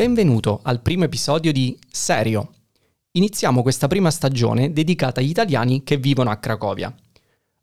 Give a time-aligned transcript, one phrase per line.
[0.00, 2.52] Benvenuto al primo episodio di Serio.
[3.10, 6.90] Iniziamo questa prima stagione dedicata agli italiani che vivono a Cracovia.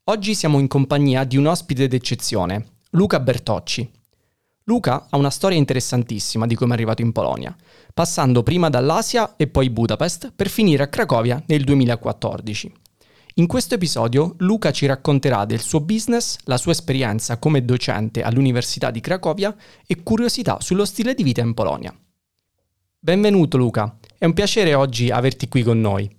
[0.04, 3.90] Oggi siamo in compagnia di un ospite d'eccezione, Luca Bertocci.
[4.66, 7.56] Luca ha una storia interessantissima di come è arrivato in Polonia,
[7.92, 12.72] passando prima dall'Asia e poi Budapest per finire a Cracovia nel 2014.
[13.38, 18.92] In questo episodio Luca ci racconterà del suo business, la sua esperienza come docente all'Università
[18.92, 19.56] di Cracovia
[19.88, 21.92] e curiosità sullo stile di vita in Polonia.
[23.08, 26.14] Benvenuto Luca, è un piacere oggi averti qui con noi.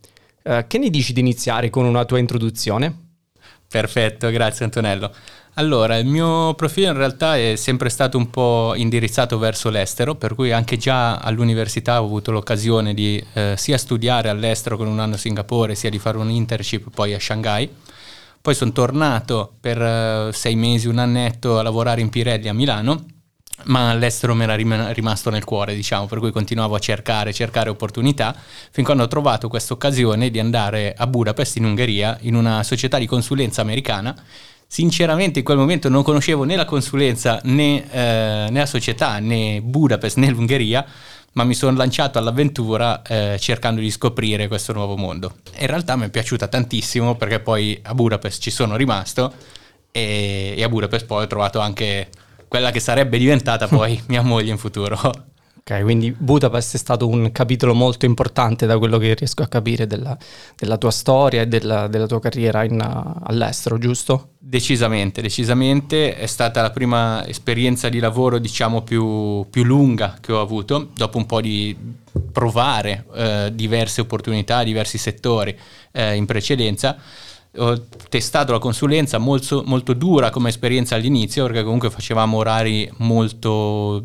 [0.45, 3.11] Uh, che ne dici di iniziare con una tua introduzione?
[3.69, 5.13] Perfetto, grazie Antonello.
[5.57, 10.35] Allora, il mio profilo in realtà è sempre stato un po' indirizzato verso l'estero, per
[10.35, 15.17] cui anche già all'università ho avuto l'occasione di eh, sia studiare all'estero con un anno
[15.17, 17.69] a Singapore, sia di fare un internship poi a Shanghai.
[18.41, 23.17] Poi sono tornato per eh, sei mesi, un annetto a lavorare in Pirelli a Milano
[23.65, 28.35] ma all'estero mi era rimasto nel cuore, diciamo, per cui continuavo a cercare, cercare opportunità,
[28.71, 32.99] fin quando ho trovato questa occasione di andare a Budapest, in Ungheria, in una società
[32.99, 34.15] di consulenza americana.
[34.67, 39.63] Sinceramente in quel momento non conoscevo né la consulenza né, eh, né la società né
[39.63, 40.85] Budapest né l'Ungheria,
[41.33, 45.37] ma mi sono lanciato all'avventura eh, cercando di scoprire questo nuovo mondo.
[45.59, 49.33] in realtà mi è piaciuta tantissimo perché poi a Budapest ci sono rimasto
[49.91, 52.09] e, e a Budapest poi ho trovato anche
[52.49, 55.27] quella che sarebbe diventata poi mia moglie in futuro.
[55.71, 59.87] Ok, quindi Budapest è stato un capitolo molto importante da quello che riesco a capire
[59.87, 60.17] della,
[60.57, 64.31] della tua storia e della, della tua carriera in, all'estero, giusto?
[64.39, 66.17] Decisamente, decisamente.
[66.17, 71.19] È stata la prima esperienza di lavoro, diciamo, più, più lunga che ho avuto, dopo
[71.19, 71.77] un po' di
[72.33, 75.55] provare eh, diverse opportunità, diversi settori
[75.93, 76.97] eh, in precedenza
[77.59, 84.03] ho testato la consulenza molto, molto dura come esperienza all'inizio perché comunque facevamo orari molto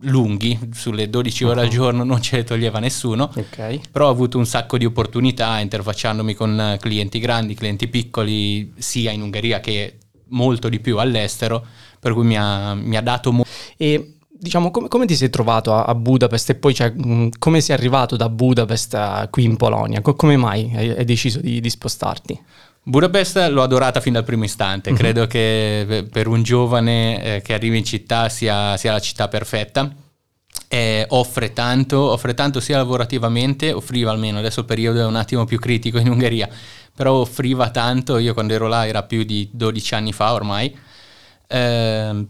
[0.00, 3.80] lunghi, sulle 12 ore al giorno non ce le toglieva nessuno, okay.
[3.90, 9.22] però ho avuto un sacco di opportunità interfacciandomi con clienti grandi, clienti piccoli, sia in
[9.22, 9.98] Ungheria che
[10.28, 11.64] molto di più all'estero,
[11.98, 13.50] per cui mi ha, mi ha dato molto.
[13.76, 17.60] E diciamo, come, come, ti sei trovato a, a Budapest e poi cioè, mh, come
[17.60, 20.00] sei arrivato da Budapest qui in Polonia?
[20.00, 22.38] Co- come mai hai, hai deciso di, di, spostarti?
[22.88, 24.96] Budapest l'ho adorata fin dal primo istante, uh-huh.
[24.96, 29.92] credo che per un giovane eh, che arriva in città sia, sia la città perfetta.
[30.68, 35.44] Eh, offre tanto, offre tanto sia lavorativamente, offriva almeno, adesso il periodo è un attimo
[35.44, 36.48] più critico in Ungheria,
[36.94, 40.72] però offriva tanto, io quando ero là era più di 12 anni fa ormai,
[41.48, 42.26] eh,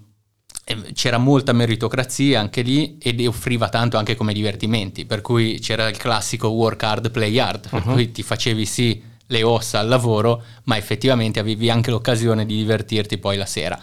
[0.94, 5.98] c'era molta meritocrazia anche lì ed offriva tanto anche come divertimenti, per cui c'era il
[5.98, 7.92] classico work hard, play hard, per uh-huh.
[7.92, 13.18] cui ti facevi sì le ossa al lavoro, ma effettivamente avevi anche l'occasione di divertirti
[13.18, 13.80] poi la sera.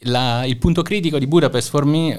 [0.00, 1.72] La, il punto critico di Budapest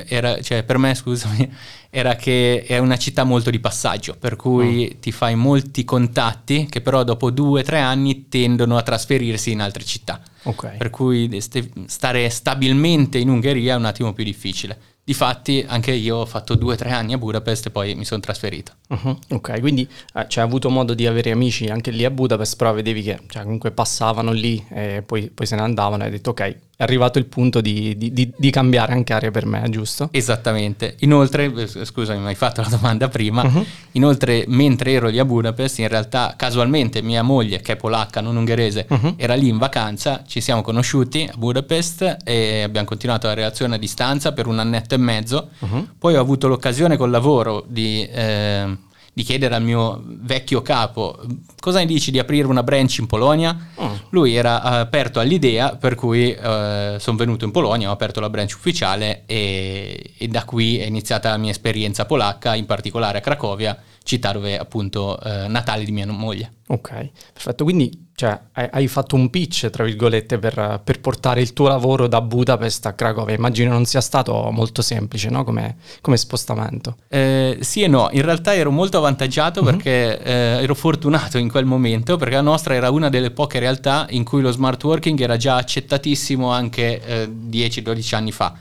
[0.07, 1.49] era, cioè per me scusami,
[1.89, 4.99] era che è una città molto di passaggio, per cui mm.
[4.99, 9.61] ti fai molti contatti che però dopo due o tre anni tendono a trasferirsi in
[9.61, 10.19] altre città.
[10.43, 10.77] Okay.
[10.77, 11.39] Per cui
[11.85, 14.96] stare stabilmente in Ungheria è un attimo più difficile.
[15.07, 18.19] Difatti anche io ho fatto due o tre anni a Budapest e poi mi sono
[18.19, 18.73] trasferito.
[18.89, 22.57] Uh-huh, ok, quindi eh, cioè, hai avuto modo di avere amici anche lì a Budapest,
[22.57, 26.11] però vedevi che cioè, comunque passavano lì e poi, poi, se ne andavano e hai
[26.11, 29.65] detto ok, è arrivato il punto di, di, di, di, cambiare anche area per me,
[29.67, 30.09] giusto?
[30.11, 30.95] Esattamente.
[30.99, 33.65] Inoltre, eh, scusami, mi hai fatto la domanda prima, uh-huh.
[33.93, 38.35] inoltre mentre ero lì a Budapest, in realtà casualmente mia moglie, che è polacca, non
[38.35, 39.15] ungherese, uh-huh.
[39.17, 43.79] era lì in vacanza, ci siamo conosciuti a Budapest e abbiamo continuato la relazione a
[43.79, 45.49] distanza per un annetto e mezzo.
[45.57, 45.87] Uh-huh.
[45.97, 48.77] Poi ho avuto l'occasione col lavoro di, eh,
[49.17, 51.19] di, chiedere al mio vecchio capo
[51.59, 53.57] cosa ne dici di aprire una branch in Polonia.
[53.75, 53.99] Uh-huh.
[54.09, 58.53] Lui era aperto all'idea, per cui eh, sono venuto in Polonia, ho aperto la branch
[58.55, 63.77] ufficiale e, e, da qui è iniziata la mia esperienza polacca, in particolare a Cracovia,
[64.07, 66.53] città dove appunto eh, natale di mia moglie.
[66.69, 67.63] Ok, perfetto.
[67.63, 72.19] Quindi cioè, hai fatto un pitch, tra virgolette, per, per, portare il tuo lavoro da
[72.21, 73.35] Budapest a Cracovia.
[73.35, 75.43] Immagino non sia stato molto semplice, no?
[75.43, 76.95] Come, come spostamento.
[77.09, 79.71] Eh, sì e no, in realtà ero molto avvantaggiato mm-hmm.
[79.71, 80.31] perché eh,
[80.63, 84.41] ero fortunato in quel momento, perché la nostra era una delle poche realtà in cui
[84.41, 88.55] lo smart working era già accettatissimo anche eh, 10-12 anni fa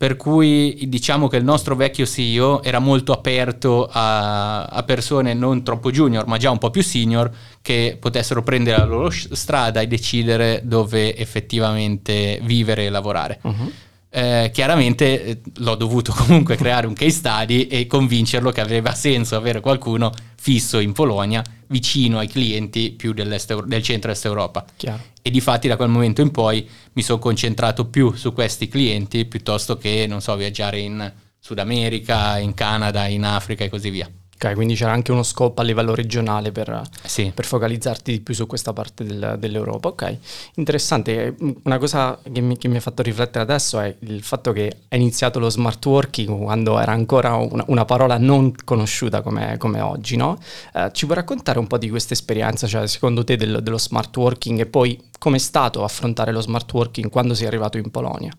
[0.00, 5.62] per cui diciamo che il nostro vecchio CEO era molto aperto a, a, persone non
[5.62, 7.30] troppo junior, ma già un po' più senior,
[7.60, 13.40] che potessero prendere la loro strada e decidere dove effettivamente vivere e lavorare.
[13.42, 13.70] Uh-huh.
[14.12, 19.36] Eh, chiaramente eh, l'ho dovuto comunque creare un case study e convincerlo che aveva senso
[19.36, 23.38] avere qualcuno fisso in Polonia vicino ai clienti più del
[23.82, 24.64] centro-est Europa.
[24.76, 25.02] Chiaro.
[25.22, 29.26] E di fatti da quel momento in poi mi sono concentrato più su questi clienti
[29.26, 34.10] piuttosto che, non so, viaggiare in Sud America, in Canada, in Africa e così via.
[34.42, 37.30] Ok, quindi c'era anche uno scopo a livello regionale per, sì.
[37.34, 39.88] per focalizzarti di più su questa parte del, dell'Europa.
[39.88, 40.16] Ok,
[40.54, 41.36] interessante.
[41.64, 44.96] Una cosa che mi, che mi, ha fatto riflettere adesso è il fatto che è
[44.96, 50.16] iniziato lo smart working quando era ancora una, una parola non conosciuta come, come oggi,
[50.16, 50.38] no?
[50.72, 54.16] Eh, ci puoi raccontare un po' di questa esperienza, cioè secondo te del, dello smart
[54.16, 58.32] working e poi com'è stato affrontare lo smart working quando sei arrivato in Polonia?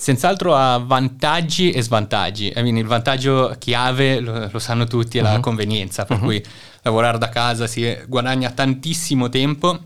[0.00, 2.50] Senz'altro ha vantaggi e svantaggi.
[2.56, 5.26] I mean, il vantaggio chiave, lo, lo sanno tutti, è uh-huh.
[5.26, 5.42] la mhm.
[5.42, 6.24] convenienza, per uh-huh.
[6.24, 6.44] cui
[6.80, 9.78] lavorare da casa si guadagna tantissimo tempo,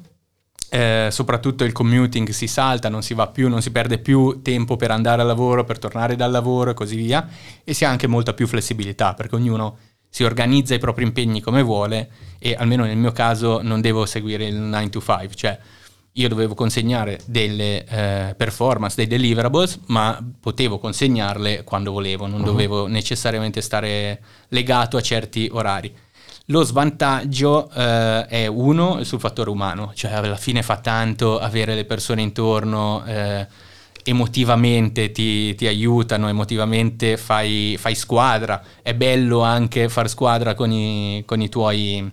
[0.68, 4.76] eh, soprattutto il commuting si salta, non si va più, non si perde più tempo
[4.76, 7.28] per andare al lavoro, per tornare dal lavoro e così via,
[7.64, 9.78] e si ha anche molta più flessibilità, perché ognuno
[10.08, 12.08] si organizza i propri impegni come vuole
[12.38, 15.58] e almeno nel mio caso non devo seguire il 9 to 5, cioè
[16.16, 22.46] io dovevo consegnare delle eh, performance, dei deliverables, ma potevo consegnarle quando volevo, non uh-huh.
[22.46, 25.92] dovevo necessariamente stare legato a certi orari.
[26.48, 31.84] Lo svantaggio eh, è uno sul fattore umano, cioè alla fine fa tanto avere le
[31.84, 33.46] persone intorno, eh,
[34.04, 41.22] emotivamente ti, ti, aiutano, emotivamente fai, fai, squadra, è bello anche far squadra con i,
[41.26, 42.08] con i, tuoi,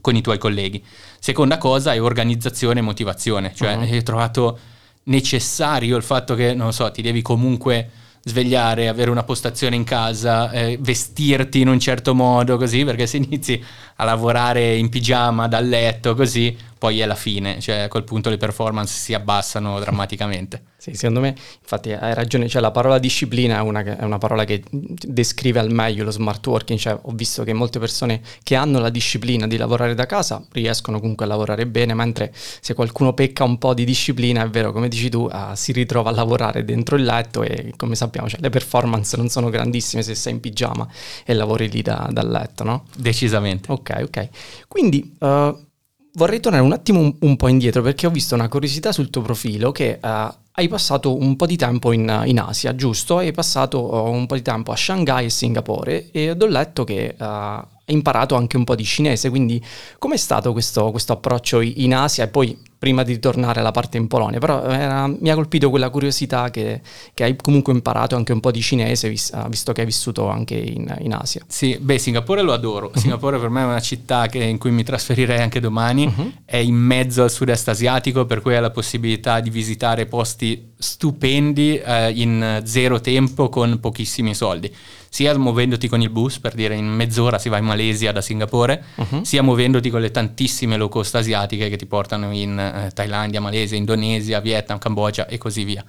[0.00, 0.84] con i tuoi colleghi.
[1.20, 3.82] Seconda cosa è organizzazione e motivazione, cioè uh-huh.
[3.82, 4.58] hai trovato
[5.04, 7.90] necessario il fatto che, non so, ti devi comunque
[8.22, 13.18] svegliare, avere una postazione in casa, eh, vestirti in un certo modo così, perché se
[13.18, 13.62] inizi
[14.00, 18.30] a lavorare in pigiama dal letto così, poi è la fine, cioè a quel punto
[18.30, 20.62] le performance si abbassano drammaticamente.
[20.80, 24.44] Sì, secondo me, infatti hai ragione, cioè la parola disciplina è una, è una, parola
[24.44, 28.78] che descrive al meglio lo smart working, cioè ho visto che molte persone che hanno
[28.78, 33.44] la disciplina di lavorare da casa riescono comunque a lavorare bene, mentre se qualcuno pecca
[33.44, 36.96] un po' di disciplina, è vero, come dici tu, uh, si ritrova a lavorare dentro
[36.96, 40.88] il letto e come sappiamo cioè, le performance non sono grandissime se sei in pigiama
[41.26, 42.84] e lavori lì da, dal letto, no?
[42.96, 43.70] Decisamente.
[43.70, 44.28] Ok, ok.
[44.68, 45.16] Quindi...
[45.18, 45.68] Uh,
[46.14, 49.22] vorrei tornare un attimo un, un, po' indietro perché ho visto una curiosità sul tuo
[49.22, 50.08] profilo che uh,
[50.52, 53.18] hai passato un po' di tempo in, in, Asia, giusto?
[53.18, 57.14] Hai passato uh, un po' di tempo a Shanghai e Singapore e ho letto che
[57.16, 59.64] hai imparato anche un po' di cinese, quindi
[59.98, 64.06] com'è stato questo, questo approccio in Asia e poi prima di ritornare alla parte in
[64.06, 66.80] Polonia, però era, mi ha colpito quella curiosità che,
[67.12, 70.54] che, hai comunque imparato anche un po' di cinese, vis, visto che hai vissuto anche
[70.54, 71.42] in, in, Asia.
[71.46, 72.86] Sì, beh, Singapore lo adoro.
[72.86, 72.98] Uh-huh.
[72.98, 76.32] Singapore per me è una città che, in cui mi trasferirei anche domani, uh-huh.
[76.46, 81.78] è in mezzo al sud-est asiatico, per cui hai la possibilità di visitare posti stupendi
[81.78, 84.74] eh, in zero tempo con pochissimi soldi
[85.12, 88.82] sia muovendoti con il bus, per dire in mezz'ora si va in Malesia da Singapore,
[88.94, 89.24] uh-huh.
[89.24, 93.76] sia muovendoti con le tantissime low cost asiatiche che ti portano in eh, Thailandia, Malesia,
[93.76, 95.84] Indonesia, Vietnam, Cambogia e così via.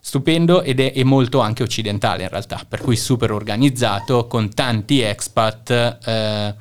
[0.00, 5.00] Stupendo ed è, è, molto anche occidentale in realtà, per cui super organizzato, con tanti
[5.00, 5.70] expat,
[6.04, 6.54] eh,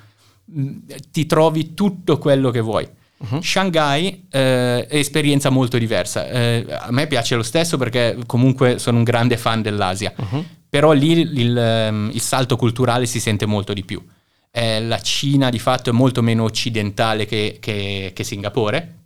[1.11, 2.87] ti trovi tutto quello che vuoi.
[3.29, 3.41] Uh-huh.
[3.41, 6.27] Shanghai eh, è esperienza molto diversa.
[6.27, 10.13] Eh, a me piace lo stesso perché comunque sono un grande fan dell'Asia.
[10.15, 14.03] Uh-huh però lì il, ehm, il salto culturale si sente molto di più.
[14.49, 19.01] Eh, la Cina di fatto è molto meno occidentale che, che, che Singapore.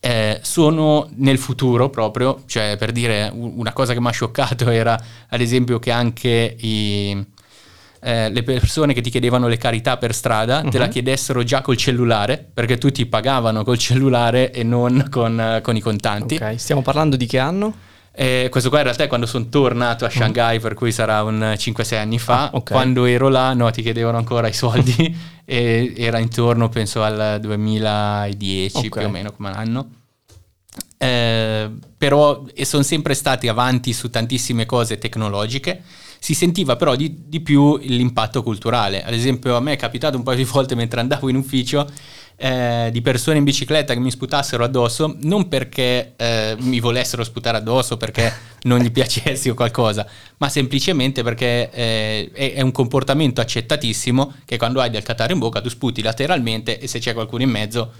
[0.00, 5.00] Eh, sono nel futuro proprio, cioè per dire una cosa che mi ha scioccato era
[5.28, 7.24] ad esempio che anche i,
[8.04, 10.70] eh, le persone che ti chiedevano le carità per strada uh-huh.
[10.70, 10.90] te la mhm.
[10.90, 16.34] chiedessero già col cellulare, perché tutti pagavano col cellulare e non con, con i contanti.
[16.34, 17.74] Ok, stiamo parlando di che anno?
[18.14, 20.10] Eh, questo qua in realtà è quando sono tornato a mm.
[20.10, 22.50] Shanghai, per cui sarà un 5-6 anni fa.
[22.50, 22.76] Ah, okay.
[22.76, 28.76] Quando ero là, no, ti chiedevano ancora i soldi e era intorno, penso, al 2010
[28.76, 28.88] okay.
[28.90, 29.90] più o meno come anno.
[30.98, 35.82] Eh, però sono sempre stati avanti su tantissime cose tecnologiche.
[36.22, 39.02] Si sentiva però di, di più l'impatto culturale.
[39.02, 41.90] Ad esempio, a me è capitato un paio di volte mentre andavo in ufficio
[42.36, 47.56] eh, di persone in bicicletta che mi sputassero addosso, non perché eh, mi volessero sputare
[47.56, 53.40] addosso, perché non gli piacessi o qualcosa, ma semplicemente perché eh, è, è, un comportamento
[53.40, 57.42] accettatissimo che quando hai del cataro in bocca tu sputi lateralmente e se c'è qualcuno
[57.42, 57.92] in mezzo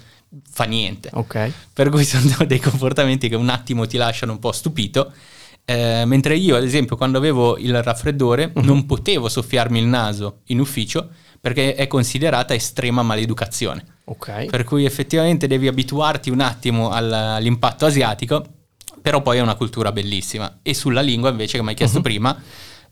[0.48, 1.10] fa niente.
[1.12, 1.52] Okay.
[1.72, 5.12] Per cui sono dei comportamenti che un attimo ti lasciano un po' stupito.
[5.64, 8.62] Eh, mentre io, ad esempio, quando avevo il raffreddore, uh-huh.
[8.62, 11.08] non potevo soffiarmi il naso in ufficio
[11.40, 13.84] perché è considerata estrema maleducazione.
[14.04, 14.46] Okay.
[14.46, 18.44] Per cui effettivamente devi abituarti un attimo all'impatto asiatico,
[19.00, 20.58] però poi è una cultura bellissima.
[20.62, 22.02] E sulla lingua invece, che mi hai chiesto uh-huh.
[22.02, 22.40] prima,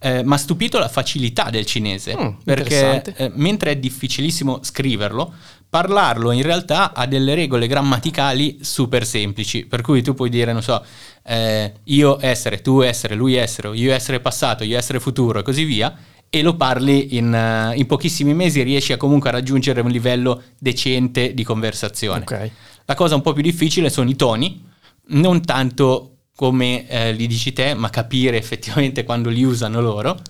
[0.01, 5.33] eh, mi ha stupito la facilità del cinese, mm, perché eh, mentre è difficilissimo scriverlo,
[5.69, 10.63] parlarlo in realtà ha delle regole grammaticali super semplici, per cui tu puoi dire, non
[10.63, 10.83] so,
[11.31, 15.63] eh, io essere, tu essere, lui essere, io essere passato, io essere futuro e così
[15.63, 15.97] via,
[16.29, 20.43] e lo parli in, uh, in, pochissimi mesi riesci a comunque a raggiungere un livello
[20.59, 22.23] decente di conversazione.
[22.23, 22.51] Okay.
[22.85, 24.65] La cosa un po' più difficile sono i toni,
[25.11, 30.21] non tanto come eh, li dici te, ma capire effettivamente quando li usano loro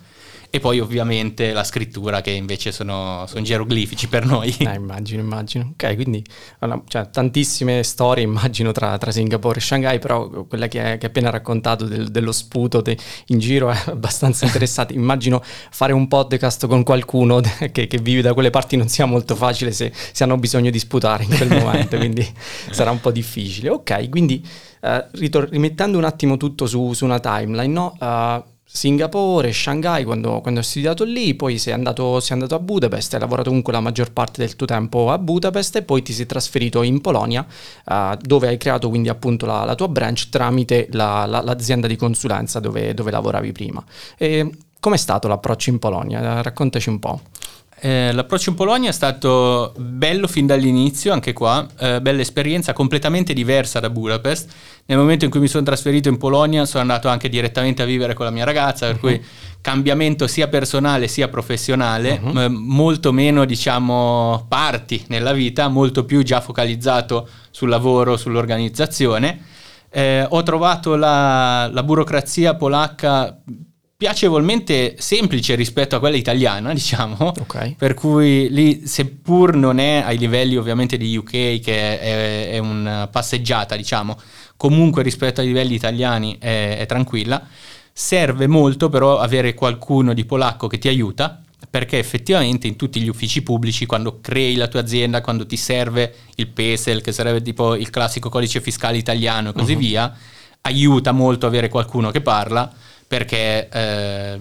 [0.50, 4.52] e poi ovviamente la scrittura che invece sono, sono geroglifici per noi.
[4.58, 5.70] Eh, immagino, immagino.
[5.72, 6.24] Ok, quindi
[6.88, 11.84] cioè, tantissime storie immagino tra, tra, Singapore e Shanghai, però quella che hai appena raccontato
[11.84, 14.92] del, dello sputo de, in giro è abbastanza interessante.
[14.92, 17.40] immagino fare un podcast con qualcuno
[17.70, 20.78] che, che, vive da quelle parti non sia molto facile se, se hanno bisogno di
[20.80, 22.26] sputare in quel momento, quindi
[22.70, 23.68] sarà un po' difficile.
[23.68, 24.44] Ok, quindi
[24.80, 27.96] uh, ritor- rimettendo un attimo tutto su, su una timeline, no?
[28.00, 33.14] Uh, Singapore, Shanghai quando, quando, hai studiato lì, poi sei andato, sei andato, a Budapest,
[33.14, 36.24] hai lavorato comunque la maggior parte del tuo tempo a Budapest e poi ti sei
[36.24, 37.44] trasferito in Polonia
[37.86, 41.96] uh, dove hai creato quindi appunto la, la tua branch tramite la, la, l'azienda di
[41.96, 43.84] consulenza dove, dove lavoravi prima.
[44.16, 44.48] E
[44.78, 46.40] com'è stato l'approccio in Polonia?
[46.40, 47.20] Raccontaci un po'.
[47.82, 53.32] Eh, l'approccio in Polonia è stato bello fin dall'inizio, anche qua, eh, bella esperienza, completamente
[53.32, 54.50] diversa da Budapest.
[54.84, 58.12] Nel momento in cui mi sono trasferito in Polonia sono andato anche direttamente a vivere
[58.12, 59.00] con la mia ragazza, per uh-huh.
[59.00, 59.24] cui
[59.62, 62.32] cambiamento sia personale sia professionale, uh-huh.
[62.32, 69.44] m- molto meno diciamo parti nella vita, molto più già focalizzato sul lavoro, sull'organizzazione.
[69.90, 73.40] Eh, ho trovato la, la burocrazia polacca
[74.00, 77.34] piacevolmente semplice rispetto a quella italiana, diciamo.
[77.38, 77.74] Okay.
[77.76, 83.08] Per cui lì, seppur non è ai livelli ovviamente di UK, che è, è una
[83.08, 84.18] passeggiata, diciamo,
[84.56, 87.46] comunque rispetto ai livelli italiani è, è tranquilla.
[87.92, 93.08] Serve molto però avere qualcuno di polacco che ti aiuta, perché effettivamente in tutti gli
[93.08, 97.74] uffici pubblici, quando crei la tua azienda, quando ti serve il PESEL, che sarebbe tipo
[97.74, 99.78] il classico codice fiscale italiano e così uh-huh.
[99.78, 100.16] via,
[100.62, 102.72] aiuta molto avere qualcuno che parla
[103.10, 104.38] perché eh,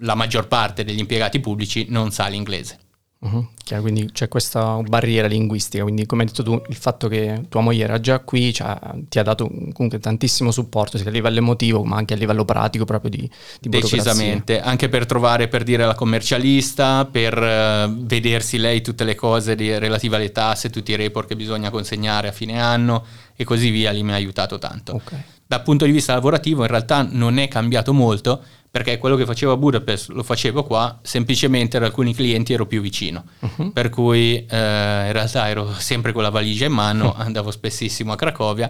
[0.00, 2.78] la maggior parte degli impiegati pubblici non sa l'inglese.
[3.24, 3.46] Uh-huh.
[3.64, 7.62] Chiaro, quindi c'è questa barriera linguistica, quindi come hai detto tu, il fatto che tua
[7.62, 8.76] moglie era già qui cioè,
[9.08, 12.84] ti ha dato comunque tantissimo supporto sia a livello emotivo ma anche a livello pratico
[12.84, 18.82] proprio di, di Decisamente, anche per trovare per dire la commercialista, per uh, vedersi lei
[18.82, 22.60] tutte le cose di, relative alle tasse, tutti i report che bisogna consegnare a fine
[22.60, 24.96] anno e così via, lì mi ha aiutato tanto.
[24.96, 25.22] Okay.
[25.46, 28.42] Dal punto di vista lavorativo in realtà non è cambiato molto
[28.74, 32.80] perché quello che facevo a Budapest lo facevo qua, semplicemente ad alcuni clienti ero più
[32.80, 33.72] vicino, uh-huh.
[33.72, 38.16] per cui eh, in realtà ero sempre con la valigia in mano, andavo spessissimo a
[38.16, 38.68] Cracovia.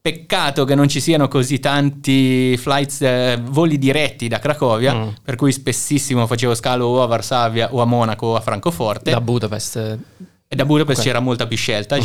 [0.00, 5.34] Peccato che non ci siano così tanti flights, eh, voli diretti da Cracovia, uh per
[5.34, 9.10] cui spessissimo facevo scalo o a Varsavia o a Monaco o a Francoforte.
[9.10, 9.98] Da Budapest?
[10.46, 11.10] E da Budapest okay.
[11.10, 12.02] c'era molta più scelta uh-huh.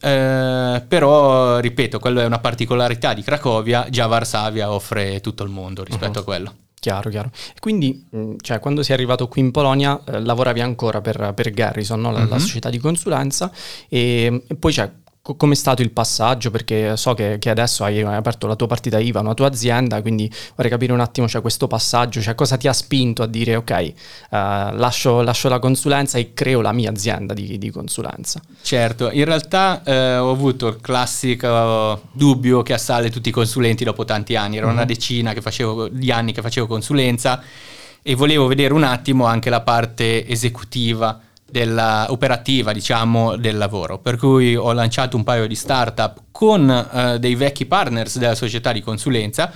[0.00, 5.84] Eh, però, ripeto, quello è una particolarità di Cracovia, già Varsavia offre tutto il mondo
[5.84, 6.20] rispetto uh-huh.
[6.20, 6.54] a quello.
[6.80, 7.30] Chiaro, chiaro.
[7.58, 12.00] Quindi, mm, cioè, quando sei arrivato qui in Polonia, eh, lavoravi ancora per, per Garrison,
[12.00, 12.10] no?
[12.10, 12.28] la, uh-huh.
[12.28, 13.52] la, società di consulenza,
[13.86, 14.90] e, e poi c'è
[15.22, 16.50] come è stato il passaggio?
[16.50, 20.30] Perché so che, che, adesso hai aperto la tua partita IVA, una tua azienda, quindi
[20.54, 23.92] vorrei capire un attimo cioè, questo passaggio, cioè, cosa ti ha spinto a dire ok,
[24.30, 24.36] uh,
[24.76, 28.40] lascio, lascio, la consulenza e creo la mia azienda di, di consulenza?
[28.62, 34.04] Certo, in realtà eh, ho avuto il classico dubbio che assale tutti i consulenti dopo
[34.04, 34.74] tanti anni, era mm-hmm.
[34.74, 37.42] una decina facevo, di anni che facevo consulenza
[38.02, 43.98] e volevo vedere un attimo anche la parte esecutiva della, operativa diciamo del lavoro.
[43.98, 48.72] Per cui ho lanciato un paio di startup con uh, dei vecchi partners della società
[48.72, 49.52] di consulenza.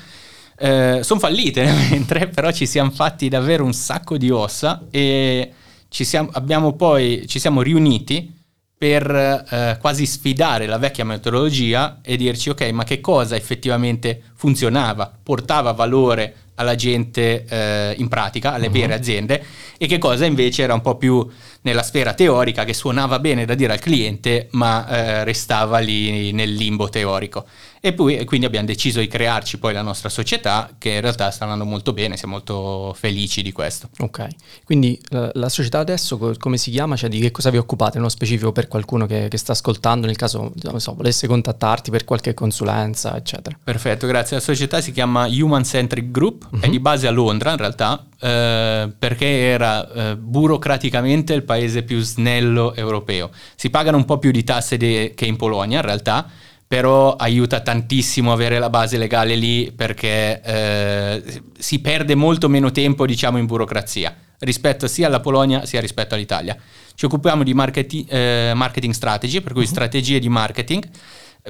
[0.56, 5.52] Uh, sono fallite mentre però ci siamo fatti davvero un sacco di ossa e
[5.88, 8.32] ci siamo, abbiamo poi, ci siamo riuniti
[8.76, 15.10] per uh, quasi sfidare la vecchia metodologia e dirci ok ma che cosa effettivamente funzionava
[15.22, 18.72] portava valore alla gente eh, in pratica, alle uh-huh.
[18.72, 19.44] vere aziende,
[19.76, 21.26] e che cosa invece era un po' più
[21.62, 26.52] nella sfera teorica, che suonava bene da dire al cliente, ma eh, restava lì nel
[26.52, 27.46] limbo teorico.
[27.86, 31.30] E, poi, e quindi abbiamo deciso di crearci poi la nostra società, che in realtà
[31.30, 33.90] sta andando molto bene, siamo molto felici di questo.
[33.98, 34.26] Ok,
[34.64, 36.96] quindi la, la società adesso come si chiama?
[36.96, 40.16] Cioè di che cosa vi occupate nello specifico per qualcuno che, che sta ascoltando, nel
[40.16, 43.54] caso non so, volesse contattarti per qualche consulenza, eccetera?
[43.62, 44.36] Perfetto, grazie.
[44.36, 46.60] La società si chiama Human Centric Group, uh-huh.
[46.60, 52.00] è di base a Londra in realtà, eh, perché era eh, burocraticamente il paese più
[52.00, 53.30] snello europeo.
[53.56, 56.30] Si pagano un po' più di tasse de- che in Polonia in realtà,
[56.66, 63.06] però aiuta tantissimo avere la base legale lì perché eh, si perde molto meno tempo
[63.06, 66.56] diciamo in burocrazia rispetto sia alla Polonia sia rispetto all'Italia.
[66.94, 69.68] Ci occupiamo di marketing, eh, marketing strategy, per cui uh-huh.
[69.68, 70.88] strategie di marketing.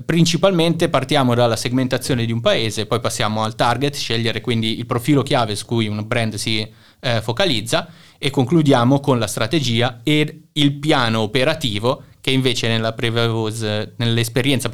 [0.05, 5.23] Principalmente partiamo dalla segmentazione di un paese, poi passiamo al target, scegliere quindi il profilo
[5.23, 6.69] chiave su cui un brand si
[6.99, 13.61] eh, focalizza e concludiamo con la strategia e il piano operativo che invece nella previous,
[13.97, 14.71] nell'esperienza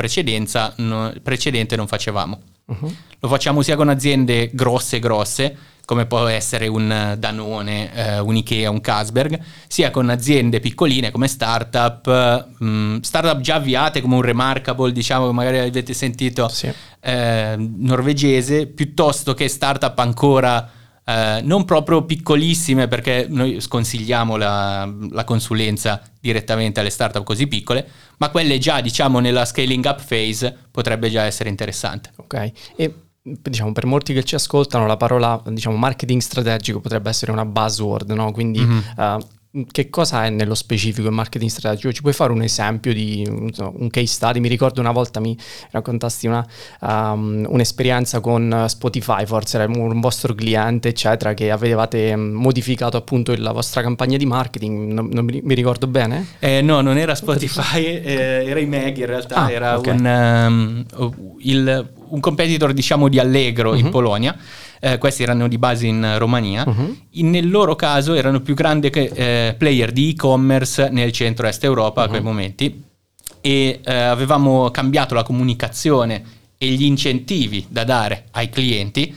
[0.77, 2.41] no, precedente non facevamo.
[2.67, 2.95] Uh-huh.
[3.19, 8.71] Lo facciamo sia con aziende grosse grosse, come può essere un Danone, eh, un Ikea,
[8.71, 14.23] un Kasberg, sia con aziende piccoline come startup, mh, mm, startup già avviate come un
[14.23, 16.73] Remarkable, diciamo, magari avete sentito, sì.
[17.01, 20.71] eh, norvegese, piuttosto che startup ancora
[21.11, 27.87] eh, non proprio piccolissime perché noi sconsigliamo la, la, consulenza direttamente alle startup così piccole,
[28.19, 32.13] ma quelle già diciamo nella scaling up phase potrebbe già essere interessante.
[32.17, 37.33] Ok, e diciamo per molti che ci ascoltano la parola diciamo marketing strategico potrebbe essere
[37.33, 38.31] una buzzword, no?
[38.31, 38.79] Quindi mm-hmm.
[38.97, 39.19] uh,
[39.73, 41.93] che cosa è nello specifico il marketing strategico?
[41.93, 44.39] Ci puoi fare un esempio di un case study?
[44.39, 45.37] Mi ricordo una volta mi
[45.71, 46.47] raccontasti una,
[46.81, 53.53] um, un'esperienza con Spotify, forse era un vostro cliente, eccetera, che avevate modificato appunto la
[53.53, 56.27] vostra campagna di marketing, non, non mi, ricordo bene?
[56.39, 59.99] Eh, no, non era Spotify, eh, era Imeg in realtà, ah, era okay.
[59.99, 63.79] un, um, il, un competitor diciamo di Allegro uh-huh.
[63.79, 63.91] in mhm.
[63.91, 64.37] Polonia
[64.81, 66.97] eh, questi erano di base in Romania, uh-huh.
[67.11, 72.01] in, nel loro caso erano più grandi che, eh, player di e-commerce nel centro-est Europa
[72.01, 72.07] uh-huh.
[72.07, 72.83] a quei momenti
[73.43, 79.15] e eh, avevamo cambiato la comunicazione e gli incentivi da dare ai clienti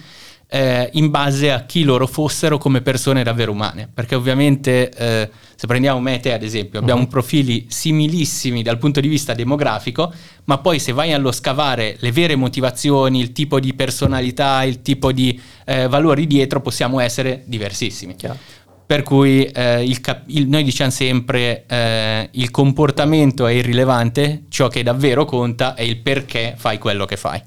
[0.53, 5.65] eh, in base a chi loro fossero come persone davvero umane, perché ovviamente eh, se
[5.65, 7.07] prendiamo me e te ad esempio abbiamo uh-huh.
[7.07, 12.35] profili similissimi dal punto di vista demografico, ma poi se vai allo scavare le vere
[12.35, 18.15] motivazioni, il tipo di personalità, il tipo di eh, valori dietro, possiamo essere diversissimi.
[18.15, 18.37] Chiaro.
[18.85, 24.67] Per cui eh, il cap- il, noi diciamo sempre eh, il comportamento è irrilevante, ciò
[24.67, 27.41] che davvero conta è il perché fai quello che fai.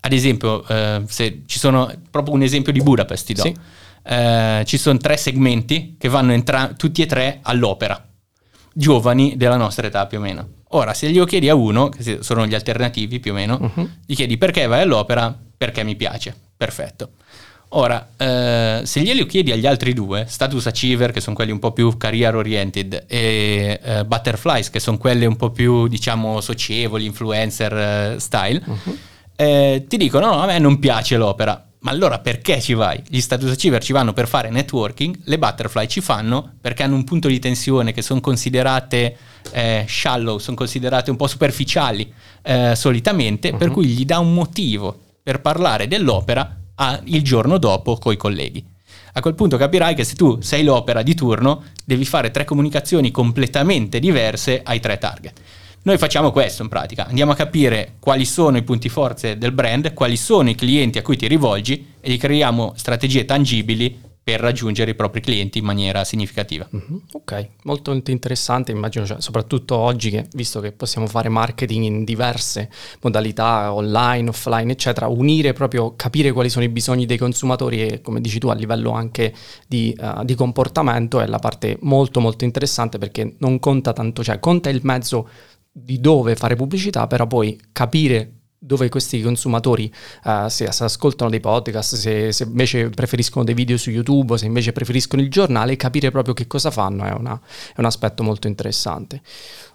[0.00, 3.42] Ad esempio, eh, se ci sono proprio un esempio di Budapest, ti do.
[3.42, 3.54] Sì.
[4.04, 8.02] Eh, ci sono tre segmenti che vanno entra- tutti e tre all'opera,
[8.72, 10.48] giovani della nostra età più o meno.
[10.68, 13.88] Ora, se glielo chiedi a uno, che sono gli alternativi più o meno, uh-huh.
[14.06, 17.10] gli chiedi perché vai all'opera, perché mi piace, perfetto.
[17.70, 21.72] Ora, eh, se glielo chiedi agli altri due, Status Achiever, che sono quelli un po'
[21.72, 27.72] più career oriented, e eh, Butterflies, che sono quelle un po' più, diciamo, socievoli, influencer
[27.76, 28.98] eh, style, uh-huh
[29.40, 31.64] eh, ti dicono no, a me non piace l'opera.
[31.80, 33.00] Ma allora perché ci vai?
[33.06, 37.04] Gli status achiever ci vanno per fare networking, le butterfly ci fanno perché hanno un
[37.04, 39.16] punto di tensione che sono considerate
[39.52, 43.56] eh, shallow, sono considerate un po' superficiali eh, solitamente, uh-huh.
[43.56, 43.74] per mhm.
[43.74, 48.64] cui gli dà un motivo per parlare dell'opera a, il giorno dopo coi colleghi.
[49.12, 53.12] A quel punto capirai che se tu sei l'opera di turno, devi fare tre comunicazioni
[53.12, 55.40] completamente diverse ai tre target.
[55.88, 59.94] Noi facciamo questo in pratica, andiamo a capire quali sono i punti forze del brand,
[59.94, 63.98] quali sono i clienti a cui ti rivolgi e gli creiamo strategie tangibili
[64.28, 66.68] per raggiungere i propri clienti in maniera significativa.
[66.76, 66.96] Mm-hmm.
[67.12, 72.68] Ok, molto interessante, immagino, cioè, soprattutto oggi che visto che possiamo fare marketing in diverse
[73.00, 78.20] modalità, online, offline, eccetera, unire proprio, capire quali sono i bisogni dei consumatori e come
[78.20, 79.32] dici tu a livello anche
[79.66, 84.38] di, uh, di comportamento è la parte molto molto interessante perché non conta tanto, cioè
[84.38, 85.26] conta il mezzo
[85.82, 89.90] di dove fare pubblicità, però poi capire dove questi consumatori
[90.24, 94.46] uh, se, se, ascoltano dei podcast, se, se, invece preferiscono dei video su YouTube, se
[94.46, 98.48] invece preferiscono il giornale, capire proprio che cosa fanno è, una, è un aspetto molto
[98.48, 99.22] interessante.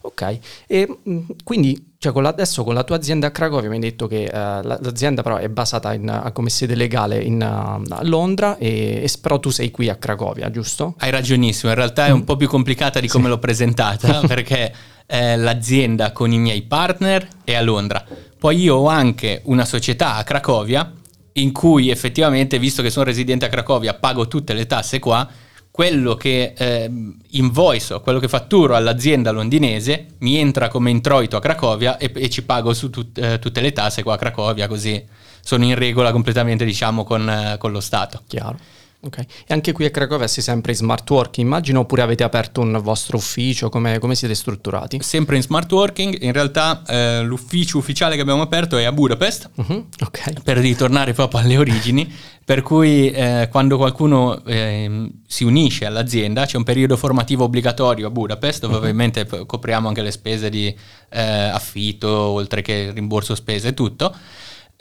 [0.02, 0.38] Ok,
[0.68, 3.82] e mm, quindi cioè con la, adesso con la tua azienda a Cracovia mi hai
[3.82, 8.58] detto che uh, l'azienda però è basata in, come sede legale in, uh, a Londra
[8.58, 10.96] e, e, però tu sei qui a Cracovia, giusto?
[10.98, 12.24] Hai ragionissimo, in realtà è un mm.
[12.24, 13.30] po' più complicata di come sì.
[13.30, 14.74] l'ho presentata perché
[15.14, 18.04] eh, l'azienda con i miei partner è a Londra.
[18.40, 20.92] Poi io ho anche una società a Cracovia
[21.34, 25.28] in cui effettivamente, visto che sono residente a Cracovia, pago tutte le tasse qua,
[25.70, 26.92] quello che eh,
[27.30, 32.44] invoice, quello che fatturo all'azienda londinese mi entra come introito a Cracovia e, e ci
[32.44, 35.04] pago su tut, eh, tutte le tasse qua a Cracovia, così
[35.42, 38.24] sono in regola completamente diciamo con, eh, con lo Stato.
[38.26, 38.58] Chiaro.
[39.06, 42.62] Ok, e anche qui a Cracovia sei sempre in smart working, immagino, oppure avete aperto
[42.62, 45.00] un vostro ufficio, come, come siete strutturati?
[45.02, 49.50] Sempre in smart working, in realtà eh, l'ufficio ufficiale che abbiamo aperto è a Budapest,
[49.56, 49.88] uh-huh.
[50.06, 50.36] okay.
[50.42, 52.10] per ritornare proprio alle origini,
[52.46, 58.10] per cui eh, quando qualcuno eh, si unisce all'azienda c'è un periodo formativo obbligatorio a
[58.10, 58.80] Budapest, dove uh-huh.
[58.80, 60.74] ovviamente copriamo anche le spese di
[61.10, 64.16] eh, affitto, oltre che rimborso spese e tutto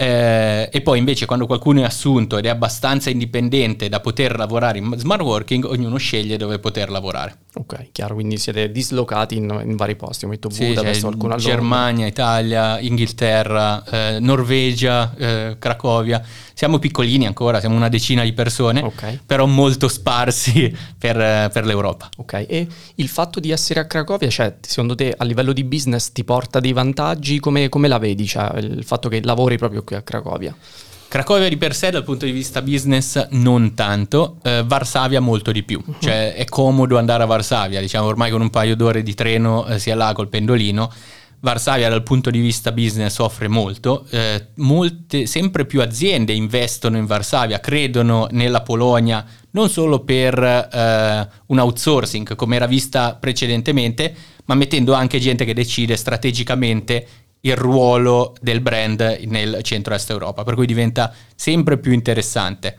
[0.03, 4.79] Eh, e poi invece quando qualcuno è assunto ed è abbastanza indipendente da poter lavorare
[4.79, 7.37] in smart working, ognuno sceglie dove poter lavorare.
[7.55, 12.81] Ok, chiaro, quindi siete dislocati in, in vari posti, metto sì, Budapest, a Germania, Italia,
[12.81, 16.21] Inghilterra, eh, Norvegia, eh, Cracovia.
[16.55, 19.21] Siamo piccolini ancora, siamo una decina di persone, okay.
[19.25, 22.09] però molto sparsi per, per, l'Europa.
[22.17, 26.11] Ok, e il fatto di essere a Cracovia, cioè, secondo te a livello di business
[26.11, 27.39] ti porta dei vantaggi?
[27.39, 30.55] Come, come la vedi, cioè, il fatto che lavori proprio qui a Cracovia?
[31.13, 35.63] Cracovia di per sé dal punto di vista business non tanto, eh, Varsavia molto di
[35.63, 35.97] più, uh-huh.
[36.01, 39.79] cioè è comodo andare a Varsavia, diciamo ormai con un paio d'ore di treno eh,
[39.79, 40.91] sia là col pendolino.
[41.41, 47.05] Varsavia dal punto di vista business offre molto, eh, molte, sempre più aziende investono in
[47.05, 54.55] Varsavia, credono nella Polonia non solo per eh, un outsourcing come era vista precedentemente, ma
[54.55, 57.07] mettendo anche gente che decide strategicamente
[57.45, 62.77] il ruolo del brand nel centro-est Europa, per cui diventa sempre più interessante.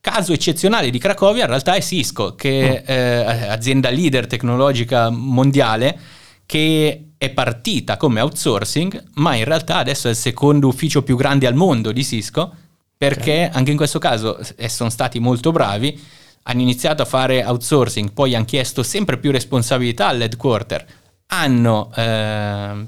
[0.00, 5.98] Caso eccezionale di Cracovia in realtà è Cisco, che è eh, azienda leader tecnologica mondiale,
[6.46, 11.46] che è partita come outsourcing, ma in realtà adesso è il secondo ufficio più grande
[11.46, 12.50] al mondo di Cisco,
[12.96, 13.58] perché okay.
[13.58, 16.00] anche in questo caso eh, sono stati molto bravi,
[16.44, 20.86] hanno iniziato a fare outsourcing, poi hanno chiesto sempre più responsabilità all'headquarter,
[21.26, 22.86] hanno eh,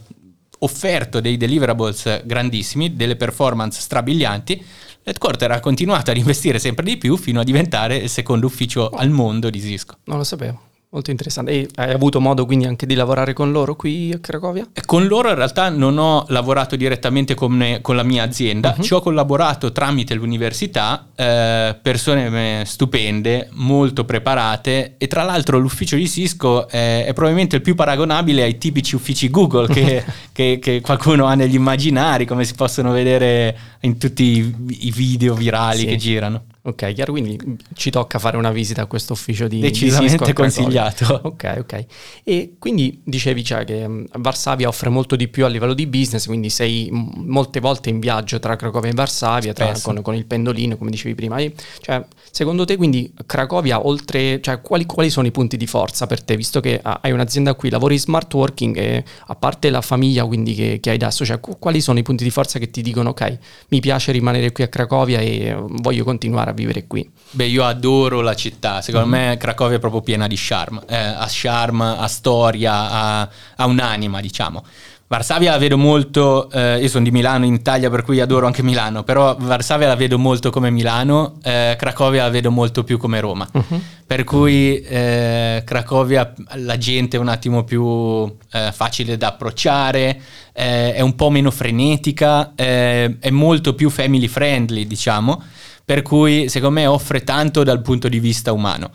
[0.62, 4.64] offerto dei deliverables grandissimi, delle performance strabilianti,
[5.02, 9.10] l'headquarter ha continuato ad investire sempre di più fino a diventare il secondo ufficio al
[9.10, 9.98] mondo di Cisco.
[10.04, 10.70] Non lo sapevo.
[10.92, 11.52] Molto interessante.
[11.52, 14.68] E hai avuto modo quindi anche di lavorare con loro qui a Cracovia?
[14.84, 18.82] Con loro in realtà non ho lavorato direttamente con, con la mia azienda, uh-huh.
[18.82, 26.06] ci ho collaborato tramite l'università, eh, persone stupende, molto preparate e tra l'altro l'ufficio di
[26.06, 31.24] Cisco è, è probabilmente il più paragonabile ai tipici uffici Google che, che, che, qualcuno
[31.24, 35.86] ha negli immaginari, come si possono vedere in tutti i video virali sì.
[35.86, 36.42] che girano.
[36.64, 37.36] Ok, chiaro, quindi
[37.74, 41.20] ci tocca fare una visita a questo ufficio di Decisamente di consigliato.
[41.24, 41.84] Ok, ok.
[42.22, 46.26] E quindi dicevi cioè, che mm, Varsavia offre molto di più a livello di business,
[46.26, 50.76] quindi sei molte volte in viaggio tra Cracovia e Varsavia, tra, con, con, il pendolino,
[50.76, 51.38] come dicevi prima.
[51.38, 56.06] E, cioè, secondo te quindi Cracovia, oltre, cioè, quali, quali, sono i punti di forza
[56.06, 59.80] per te, visto che hai un'azienda qui, lavori in smart working e a parte la
[59.80, 62.82] famiglia quindi che, che hai adesso, cioè, quali sono i punti di forza che ti
[62.82, 63.38] dicono ok,
[63.70, 67.10] mi piace rimanere qui a Cracovia e voglio continuare a a vivere qui?
[67.32, 69.28] Beh, io adoro la città, secondo mm-hmm.
[69.28, 74.20] me Cracovia è proprio piena di charme, eh, ha charme, ha storia, ha, ha un'anima,
[74.20, 74.64] diciamo.
[75.12, 78.62] Varsavia la vedo molto, eh, io sono di Milano in Italia per cui adoro anche
[78.62, 83.20] Milano, però Varsavia la vedo molto come Milano, eh, Cracovia la vedo molto più come
[83.20, 83.80] Roma, uh-huh.
[84.06, 90.18] per cui eh, Cracovia la gente è un attimo più eh, facile da approcciare,
[90.54, 95.42] eh, è un po' meno frenetica, eh, è molto più family friendly diciamo,
[95.84, 98.90] per cui secondo me offre tanto dal punto di vista umano.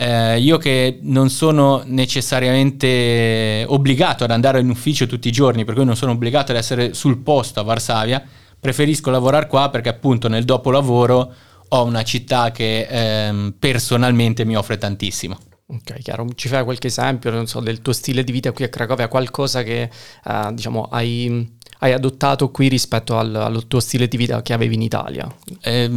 [0.00, 5.74] Eh, io che non sono necessariamente obbligato ad andare in ufficio tutti i giorni, per
[5.74, 8.22] cui non sono obbligato ad essere sul posto a Varsavia,
[8.60, 11.34] preferisco lavorare qua perché appunto nel dopolavoro
[11.68, 15.36] ho una città che ehm, personalmente mi offre tantissimo.
[15.70, 16.26] Ok, chiaro.
[16.34, 19.62] Ci fai qualche esempio, non so, del tuo stile di vita qui a Cracovia, qualcosa
[19.62, 19.90] che
[20.24, 24.76] uh, diciamo hai, hai, adottato qui rispetto al, al, tuo stile di vita che avevi
[24.76, 25.30] in Italia?
[25.60, 25.90] Eh,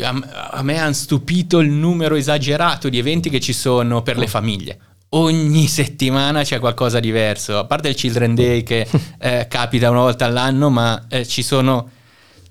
[0.00, 4.26] a, a me hanno stupito il numero esagerato di eventi che ci sono per le
[4.26, 4.78] famiglie.
[5.14, 8.86] Ogni settimana c'è qualcosa di diverso, a parte il Children Day che
[9.20, 11.90] eh, capita una volta all'anno, ma eh, ci sono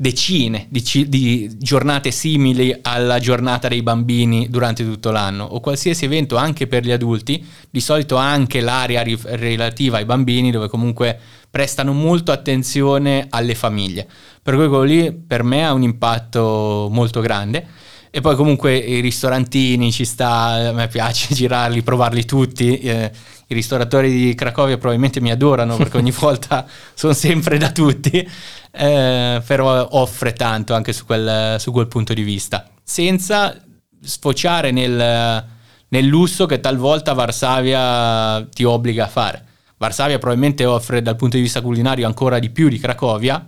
[0.01, 6.37] decine di, di, giornate simili alla giornata dei bambini durante tutto l'anno o qualsiasi evento
[6.37, 11.19] anche per gli adulti, di solito anche l'area ri- relativa ai bambini dove comunque
[11.51, 14.07] prestano molto attenzione alle famiglie.
[14.41, 17.67] Per cui quello lì per me ha un impatto molto grande.
[18.09, 22.79] E poi comunque i ristorantini ci sta, a me piace girarli, provarli tutti.
[22.79, 23.11] Eh,
[23.47, 28.27] I ristoratori di Cracovia probabilmente mi adorano perché ogni volta sono sempre da tutti
[28.71, 33.55] eh, però offre tanto anche su quel, su quel, punto di vista, senza
[34.01, 35.45] sfociare nel,
[35.87, 39.45] nel lusso che talvolta Varsavia ti obbliga a fare.
[39.77, 43.45] Varsavia probabilmente offre dal punto di vista culinario ancora di più di Cracovia,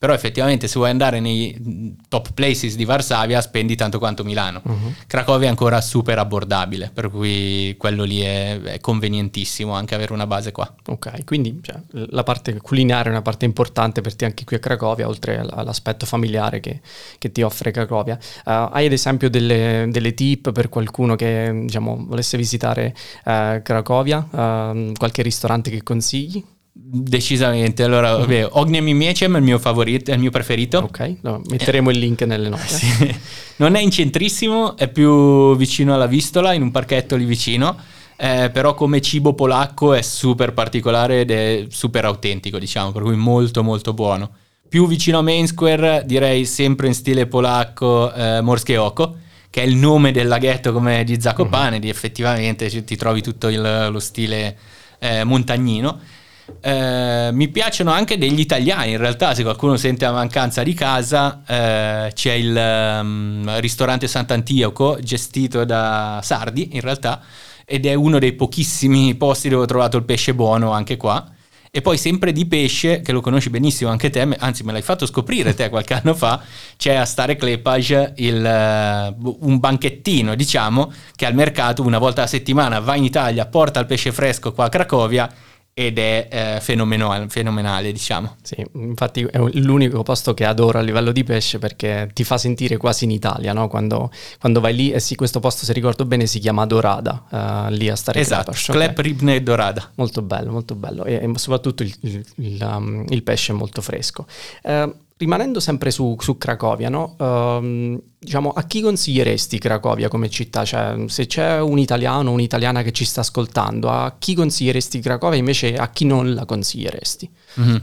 [0.00, 4.62] però effettivamente se vuoi andare nei top places di Varsavia spendi tanto quanto Milano.
[4.64, 4.94] Uh-huh.
[5.06, 10.26] Cracovia è ancora super abbordabile, per cui quello lì è, è, convenientissimo anche avere una
[10.26, 10.74] base qua.
[10.86, 14.58] Ok, quindi cioè, la parte culinaria è una parte importante per te anche qui a
[14.58, 16.80] Cracovia, oltre all'aspetto familiare che,
[17.18, 18.18] che ti offre Cracovia.
[18.46, 22.94] Uh, hai ad esempio delle, delle, tip per qualcuno che diciamo, volesse visitare
[23.26, 24.26] uh, Cracovia?
[24.30, 26.42] Uh, qualche ristorante che consigli?
[26.72, 28.20] Decisamente, allora, mm.
[28.20, 30.78] vabbè, Ogniem Miecem è il mio favorito, è il mio preferito.
[30.78, 32.66] Ok, no, metteremo il link nelle note.
[32.66, 33.16] Sì.
[33.56, 37.76] Non è in centrissimo, è più vicino alla Vistola, in un parchetto lì vicino,
[38.16, 43.16] eh, però come cibo polacco è super particolare ed è super autentico, diciamo, per cui
[43.16, 44.30] molto molto buono.
[44.68, 49.16] Più vicino a Main Square, direi sempre in stile polacco, eh, Oko,
[49.50, 51.80] che è il nome del laghetto come di Zakopane, mm-hmm.
[51.80, 54.56] di effettivamente ti trovi tutto il, lo stile
[55.00, 56.18] eh, montagnino
[56.60, 61.42] eh, mi piacciono anche degli italiani, in realtà se qualcuno sente la mancanza di casa
[61.46, 67.20] eh, c'è il um, ristorante Sant'Antioco gestito da Sardi in realtà
[67.64, 71.24] ed è uno dei pochissimi posti dove ho trovato il pesce buono anche qua.
[71.72, 75.06] E poi sempre di pesce, che lo conosci benissimo anche te, anzi me l'hai fatto
[75.06, 76.42] scoprire te qualche anno fa,
[76.76, 82.26] c'è a Stare Clepage il, uh, un banchettino, diciamo, che al mercato una volta a
[82.26, 85.32] settimana va in Italia, porta il pesce fresco qua a Cracovia
[85.72, 88.36] ed è eh, fenomenale, fenomenale, diciamo.
[88.42, 92.76] Sì, infatti è l'unico posto che adoro a livello di pesce perché ti fa sentire
[92.76, 93.68] quasi in Italia, no?
[93.68, 97.24] quando, quando, vai lì, e sì, questo posto se ricordo bene si chiama Dorada,
[97.68, 99.04] uh, lì a stare Esatto, Klep okay.
[99.04, 99.90] Ribne Dorada.
[99.94, 103.80] Molto bello, molto bello e, e soprattutto il, il, il, um, il, pesce è molto
[103.80, 104.26] fresco.
[104.62, 107.14] Uh, rimanendo sempre su, su Cracovia, no?
[107.18, 110.64] uh, diciamo, a chi consiglieresti Cracovia come città?
[110.64, 115.38] Cioè, se c'è un italiano o un'italiana che ci sta ascoltando, a chi consiglieresti Cracovia
[115.38, 117.30] invece a chi non la consiglieresti?
[117.60, 117.76] Mm-hmm.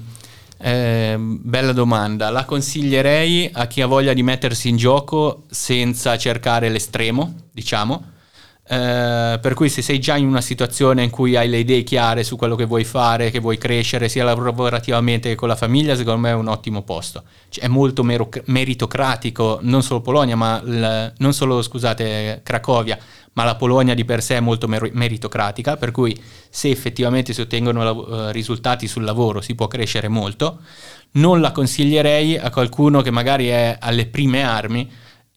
[0.60, 6.70] Eh, bella domanda, la consiglierei a chi ha voglia di mettersi in gioco senza cercare
[6.70, 8.16] l'estremo, diciamo
[8.70, 12.24] eh, per cui se sei già in una situazione in cui hai le idee chiare
[12.24, 16.20] su quello che vuoi fare, che vuoi crescere sia lavorativamente che con la famiglia, secondo
[16.20, 17.24] me è un ottimo posto.
[17.50, 22.98] Cioè, è molto mero- meritocratico, non solo Polonia, ma l- non solo, scusate, Cracovia,
[23.34, 27.42] ma la Polonia di per sé è molto mer- meritocratica, per cui se effettivamente si
[27.42, 30.60] ottengono la- uh, risultati sul lavoro si può crescere molto.
[31.12, 34.90] Non la consiglierei a qualcuno che magari è alle prime armi,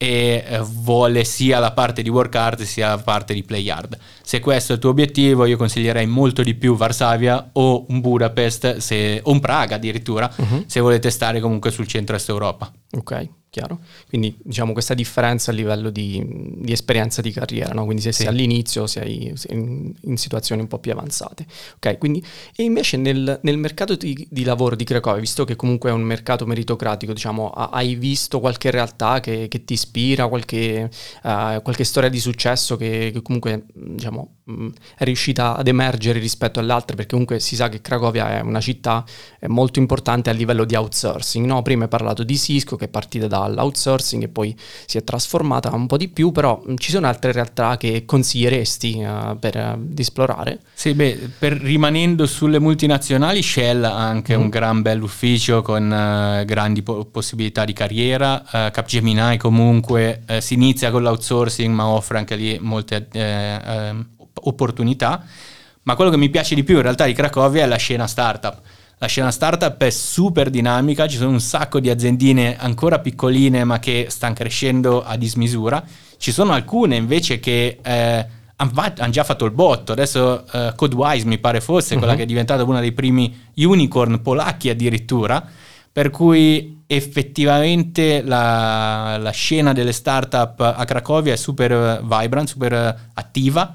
[0.02, 3.98] e eh, vuole sia la parte di work hard sia la parte di play hard.
[4.22, 8.78] Se questo è il tuo obiettivo, io consiglierei molto di più Varsavia o un Budapest
[8.78, 10.64] se, o un Praga addirittura, uh-huh.
[10.66, 12.72] se volete stare comunque sul centro-est Europa.
[12.92, 13.80] Ok chiaro?
[14.08, 16.24] Quindi diciamo questa differenza a livello di,
[16.56, 17.84] di esperienza di carriera, no?
[17.84, 18.22] quindi se sì.
[18.22, 21.46] sei all'inizio sei, sei in, in, situazioni un po' più avanzate.
[21.76, 25.90] Ok, quindi e invece nel, nel mercato di, di, lavoro di Cracovia, visto che comunque
[25.90, 30.88] è un mercato meritocratico, diciamo, hai visto qualche realtà che, che ti ispira, qualche,
[31.22, 34.36] uh, qualche, storia di successo che, che comunque diciamo,
[34.96, 36.96] è riuscita ad emergere rispetto alle altre?
[36.96, 39.04] Perché comunque si sa che Cracovia è una città
[39.48, 41.62] molto importante a livello di outsourcing, no?
[41.62, 45.74] Prima hai parlato di Cisco che è partita da all'outsourcing e poi si è trasformata
[45.74, 49.92] un po' di più, però mm, ci sono altre realtà che consiglieresti uh, per uh,
[49.96, 50.60] esplorare?
[50.74, 54.40] Sì, beh, per, rimanendo sulle multinazionali, Shell ha anche mm.
[54.40, 60.90] un gran bel ufficio con uh, grandi po- possibilità di carriera, Capgemini comunque si inizia
[60.90, 65.24] con l'outsourcing ma offre anche lì molte ehm, opportunità,
[65.82, 68.60] ma quello che mi piace di più in realtà di Cracovia è la scena startup
[69.02, 73.78] la scena startup è super dinamica, ci sono un sacco di aziendine ancora piccoline ma
[73.78, 75.82] che stanno crescendo a dismisura.
[76.18, 79.92] Ci sono alcune invece che eh, hanno già fatto il botto.
[79.92, 81.98] Adesso uh, Codewise mi pare fosse uh-huh.
[81.98, 82.18] quella mhm.
[82.18, 85.42] che è diventata una dei primi unicorn polacchi addirittura.
[85.90, 93.74] Per cui effettivamente la, la scena delle startup a Cracovia è super vibrant, super attiva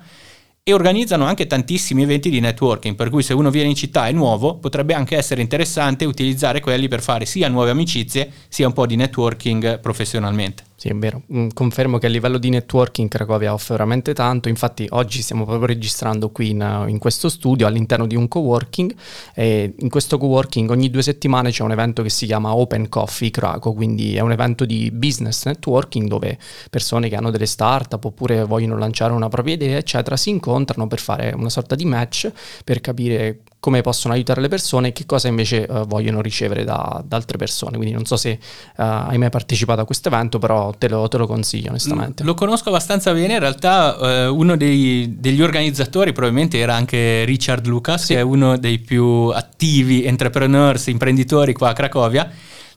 [0.68, 4.10] e organizzano anche tantissimi eventi di networking, per cui se uno viene in città e
[4.10, 8.74] è nuovo, potrebbe anche essere interessante utilizzare quelli per fare sia nuove amicizie, sia un
[8.74, 10.64] po' di networking professionalmente.
[10.78, 11.22] Sì, è vero.
[11.34, 14.50] Mm, confermo che a livello di networking Cracovia offre veramente tanto.
[14.50, 18.94] Infatti, oggi stiamo proprio registrando qui in, in questo studio all'interno di un coworking.
[19.34, 23.32] E in questo coworking ogni due settimane c'è un evento che si chiama Open Coffee
[23.32, 26.38] Craco, quindi è un evento di business networking dove
[26.70, 31.00] persone che hanno delle startup oppure vogliono lanciare una propria idea, eccetera, si incontrano per
[31.00, 32.30] fare una sorta di match
[32.66, 37.04] per capire come possono aiutare le persone e che cosa invece uh, vogliono ricevere da,
[37.04, 37.78] da, altre persone.
[37.78, 41.18] Quindi non so se uh, hai mai partecipato a questo evento, però te lo, te
[41.18, 42.24] lo consiglio onestamente.
[42.24, 47.66] Lo conosco abbastanza bene, in realtà uh, uno dei, degli organizzatori probabilmente era anche Richard
[47.66, 48.14] Lucas, sì.
[48.14, 52.30] che è uno dei più attivi entrepreneurs, imprenditori qua a Cracovia.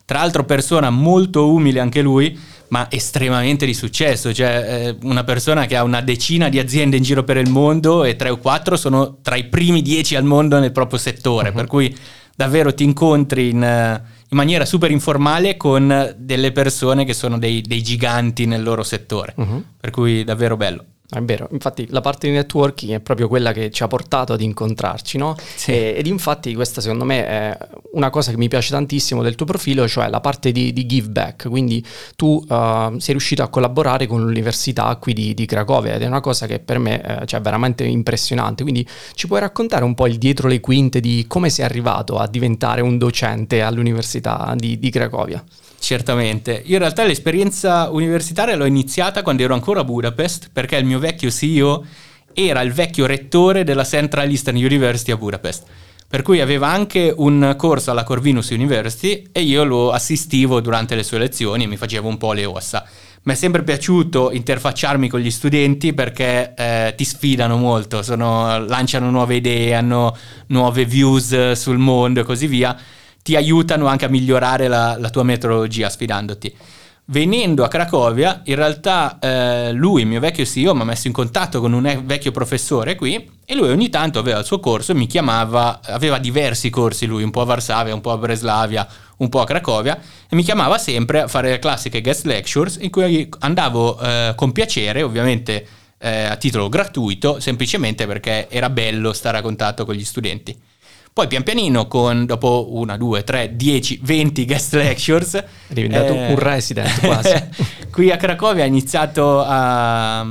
[0.07, 2.35] Tra l'altro persona molto umile anche lui,
[2.69, 7.03] ma estremamente di successo, cioè eh, una persona che ha una decina di aziende in
[7.03, 10.59] giro per il mondo e tre o quattro sono tra i primi dieci al mondo
[10.59, 11.55] nel proprio settore, uh-huh.
[11.55, 11.97] per cui
[12.37, 17.63] davvero ti incontri in, eh, in, maniera super informale con delle persone che sono dei,
[17.63, 19.65] dei giganti nel loro settore, uh-huh.
[19.81, 20.85] per cui davvero bello.
[21.11, 24.43] È vero, infatti la parte di networking è proprio quella che ci ha portato ad
[24.43, 25.37] incontrarci, no?
[25.57, 25.71] Sì.
[25.71, 27.59] E, ed infatti questa secondo me è
[27.93, 31.09] una cosa che mi piace tantissimo del tuo profilo, cioè la parte di, di give
[31.09, 31.83] back, quindi
[32.15, 36.21] tu uh, sei riuscito a collaborare con l'università qui di, di Cracovia ed è una
[36.21, 40.19] cosa che per me è cioè, veramente impressionante, quindi ci puoi raccontare un po' il
[40.19, 45.43] dietro le quinte di come sei arrivato a diventare un docente all'università di, di Cracovia?
[45.79, 46.63] Certamente.
[46.67, 50.99] Io in realtà l'esperienza universitaria l'ho iniziata quando ero ancora a Budapest, perché il mio
[50.99, 51.85] vecchio CEO
[52.35, 55.65] era il vecchio rettore della Central Eastern University a Budapest.
[56.09, 61.03] Per cui aveva anche un corso alla Corvinus University e io lo assistivo durante le
[61.03, 62.85] sue lezioni e mi facevo un po' le ossa.
[63.25, 69.11] Mi è sempre piaciuto interfacciarmi con gli studenti perché eh, ti sfidano molto, sono, lanciano
[69.11, 72.75] nuove idee, hanno nuove views sul mondo e così via
[73.29, 76.51] ti aiutano anche a migliorare la, la tua metodologia sfidandoti.
[77.11, 81.13] Venendo a Cracovia, in realtà eh, lui, il mio vecchio CEO, mi ha messo in
[81.13, 84.95] contatto con un vecchio professore qui e lui ogni tanto aveva il suo corso e
[84.95, 88.89] mi chiamava, aveva diversi corsi lui, un po' a Varsavia, un po' a Breslavia,
[89.19, 92.89] un po' a Cracovia e mi chiamava sempre a fare le classiche guest lectures in
[92.89, 95.67] cui andavo eh, con piacere, ovviamente
[95.99, 100.59] eh, a titolo gratuito, semplicemente perché era bello stare a contatto con gli studenti.
[101.13, 105.35] Poi pian pianino, con, dopo una, due, tre, dieci, venti guest lectures...
[105.35, 107.35] È diventato eh, un resident quasi.
[107.91, 110.25] qui a Cracovia ha iniziato a...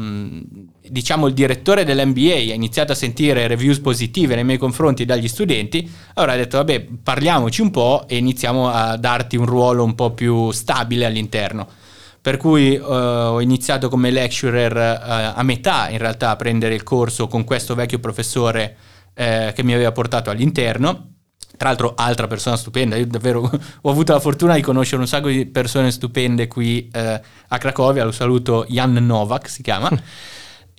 [0.81, 5.89] diciamo il direttore dell'MBA ha iniziato a sentire reviews positive nei miei confronti dagli studenti,
[6.13, 10.11] allora ha detto vabbè parliamoci un po' e iniziamo a darti un ruolo un po'
[10.11, 11.67] più stabile all'interno.
[12.21, 16.83] Per cui uh, ho iniziato come lecturer uh, a metà in realtà a prendere il
[16.83, 18.75] corso con questo vecchio professore
[19.17, 21.13] eh, che mi aveva portato all'interno.
[21.58, 22.95] Tra l'altro, altra persona stupenda.
[22.95, 23.49] Io davvero
[23.82, 28.03] ho avuto la fortuna di conoscere un sacco di persone stupende qui eh, a Cracovia.
[28.03, 29.89] Lo saluto Jan Novak, si chiama.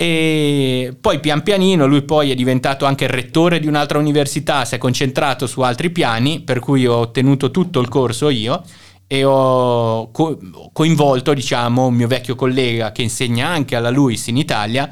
[0.00, 4.78] e poi pian pianino lui poi è diventato anche rettore di un'altra università, si è
[4.78, 8.62] concentrato su altri piani, per cui ho ottenuto tutto il corso io
[9.08, 10.38] e ho co-
[10.72, 14.88] coinvolto, diciamo, un mio vecchio collega che insegna anche alla LUIS in Italia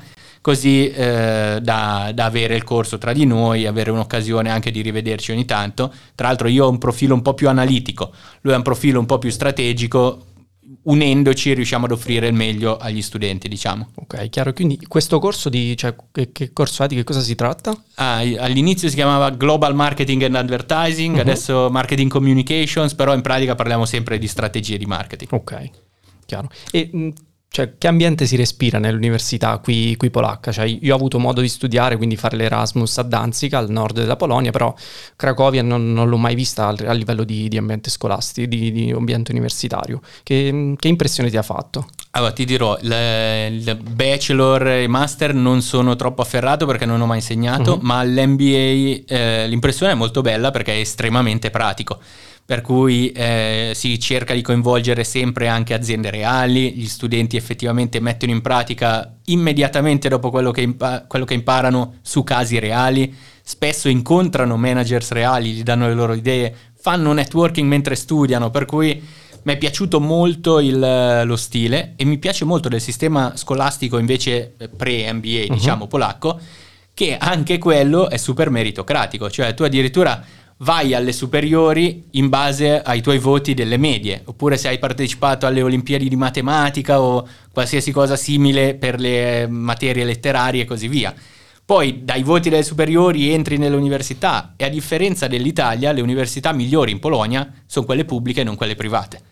[0.47, 5.33] così eh, da, da, avere il corso tra di noi, avere un'occasione anche di rivederci
[5.33, 5.93] ogni tanto.
[6.15, 9.07] Tra l'altro io ho un profilo un po' più analitico, lui ha un profilo un
[9.07, 10.25] po' più strategico,
[10.83, 13.89] unendoci riusciamo ad offrire il meglio agli studenti, diciamo.
[13.97, 14.53] Ok, chiaro.
[14.53, 16.87] Quindi questo corso di, cioè, che, che corso è?
[16.87, 17.77] Di che cosa si tratta?
[17.97, 21.23] Ah, all'inizio si chiamava Global Marketing and Advertising, uh-huh.
[21.23, 25.33] adesso Marketing Communications, però in pratica parliamo sempre di strategie di marketing.
[25.33, 25.71] Ok,
[26.25, 26.49] chiaro.
[26.71, 27.13] E
[27.49, 30.53] cioè, che ambiente si respira nell'università qui, qui polacca?
[30.53, 34.17] Cioè, io ho avuto modo di studiare, quindi fare l'Erasmus a Danzig, al nord della
[34.17, 34.75] Polonia, però
[35.17, 39.31] Cracovia non, non l'ho mai vista a livello di, di ambiente scolastico, di, di, ambiente
[39.31, 40.03] universitario.
[40.23, 41.87] Che, che, impressione ti ha fatto?
[42.17, 47.19] Allora, ti dirò, il bachelor e master non sono troppo afferrato perché non ho mai
[47.19, 47.81] insegnato, uh-huh.
[47.83, 52.01] ma l'MBA eh, l'impressione è molto bella perché è estremamente pratico
[52.47, 58.31] per cui eh, si cerca di coinvolgere sempre anche aziende reali, gli studenti effettivamente mettono
[58.31, 64.57] in pratica immediatamente dopo quello che, impa- quello che imparano su casi reali, spesso incontrano
[64.57, 69.03] managers reali, gli danno le loro idee, fanno networking mentre studiano, per cui
[69.47, 74.55] mi è piaciuto molto il, lo stile e mi piace molto del sistema scolastico invece
[74.77, 75.55] pre-MBA, uh-huh.
[75.55, 76.39] diciamo polacco,
[76.93, 80.21] che anche quello è super meritocratico, cioè tu addirittura
[80.59, 85.63] vai alle superiori in base ai tuoi voti delle medie, oppure se hai partecipato alle
[85.63, 91.15] Olimpiadi di matematica o qualsiasi cosa simile per le materie letterarie e così via.
[91.65, 96.91] Poi dai voti delle superiori entri nelle università e a differenza dell'Italia le università migliori
[96.91, 99.26] in Polonia sono quelle pubbliche e non quelle private.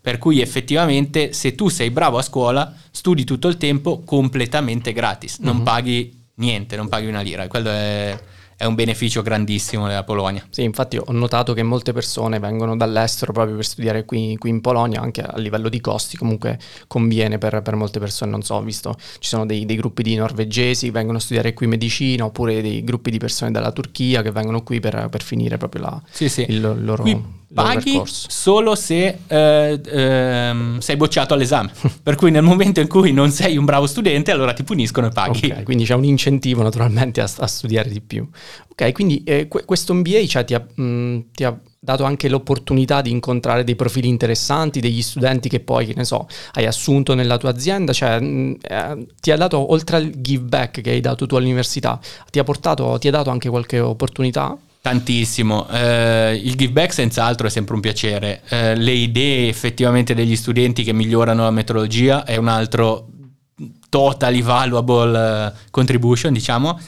[0.00, 5.38] Per cui effettivamente se tu sei bravo a scuola studi tutto il tempo completamente gratis,
[5.38, 5.64] non mm-hmm.
[5.64, 7.46] paghi niente, non paghi una lira.
[7.48, 8.18] Quello è
[8.60, 10.44] è un beneficio grandissimo della Polonia.
[10.50, 14.60] Sì, infatti ho notato che molte persone vengono dall'estero proprio per studiare qui, qui in
[14.60, 18.62] Polonia, anche a livello di costi comunque conviene per, per molte persone, non so, ho
[18.62, 22.60] visto ci sono dei, dei, gruppi di norvegesi che vengono a studiare qui medicina, oppure
[22.60, 26.28] dei gruppi di persone dalla Turchia che vengono qui per, per finire proprio la, sì,
[26.28, 26.44] sì.
[26.46, 27.02] il, loro...
[27.02, 31.72] Qui paghi solo se eh, ehm, sei bocciato all'esame.
[32.02, 35.10] per cui nel momento in cui non sei un bravo studente, allora ti puniscono e
[35.10, 35.46] paghi.
[35.46, 38.28] Okay, quindi c'è un incentivo naturalmente a, a studiare di più.
[38.70, 43.10] Ok, quindi eh, questo MBA cioè, ti, ha, mh, ti, ha, dato anche l'opportunità di
[43.10, 47.50] incontrare dei profili interessanti, degli studenti che poi, che ne so, hai assunto nella tua
[47.50, 51.36] azienda, cioè mh, eh, ti ha dato, oltre al give back che hai dato tu
[51.36, 51.98] all'università,
[52.30, 54.56] ti ha, portato, ti ha dato anche qualche opportunità?
[54.82, 60.36] Tantissimo, eh, il give back senz'altro è sempre un piacere, eh, le idee effettivamente degli
[60.36, 63.08] studenti che migliorano la metodologia è un altro
[63.90, 66.78] totally valuable eh, contribution, diciamo.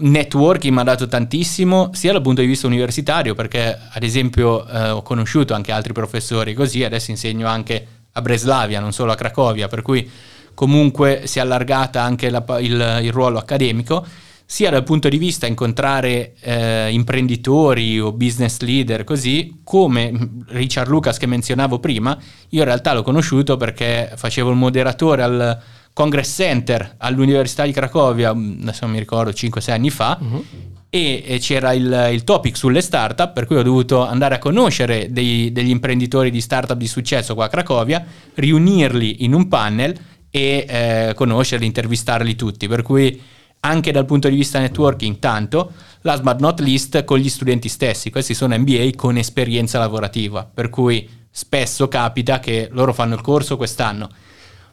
[0.00, 4.90] Networking mi ha dato tantissimo, sia dal punto di vista universitario, perché ad esempio eh,
[4.90, 9.66] ho conosciuto anche altri professori così, adesso insegno anche a Breslavia, non solo a Cracovia,
[9.66, 10.08] per cui
[10.54, 14.06] comunque si è allargata anche la, il, il ruolo accademico
[14.50, 20.10] sia dal punto di vista incontrare eh, imprenditori o business leader così, come
[20.46, 22.16] Richard Lucas che menzionavo prima,
[22.48, 25.60] io in realtà l'ho conosciuto perché facevo il moderatore al
[25.98, 30.44] Congress Center all'Università di Cracovia, mm, adesso non mi ricordo, 5-6 anni fa, uh-huh.
[30.88, 35.10] e, e, c'era il, il, topic sulle startup, per cui ho dovuto andare a conoscere
[35.10, 39.92] dei, degli imprenditori di startup di successo qua a Cracovia, riunirli in un panel
[40.30, 43.20] e eh, conoscerli, intervistarli tutti, per cui
[43.60, 45.72] anche dal punto di vista networking tanto,
[46.02, 50.70] last but not least con gli studenti stessi, questi sono MBA con esperienza lavorativa, per
[50.70, 54.08] cui spesso capita che loro fanno il corso quest'anno,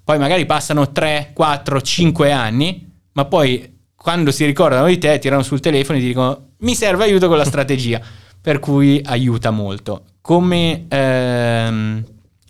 [0.05, 5.41] poi magari passano 3, 4, 5 anni, ma poi quando si ricordano di te tirano
[5.41, 7.99] sul telefono e ti dicono mi serve aiuto con la strategia,
[8.39, 10.03] per cui aiuta molto.
[10.21, 12.03] Come, ehm,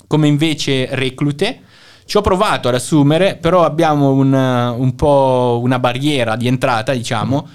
[0.05, 1.61] come invece reclute,
[2.05, 7.47] ci ho provato ad assumere, però abbiamo un, un po' una barriera di entrata, diciamo,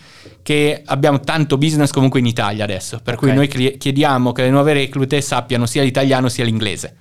[0.43, 3.29] che abbiamo tanto business comunque in Italia adesso, per okay.
[3.29, 6.97] cui noi chiediamo che le nuove reclute sappiano sia l'italiano sia l'inglese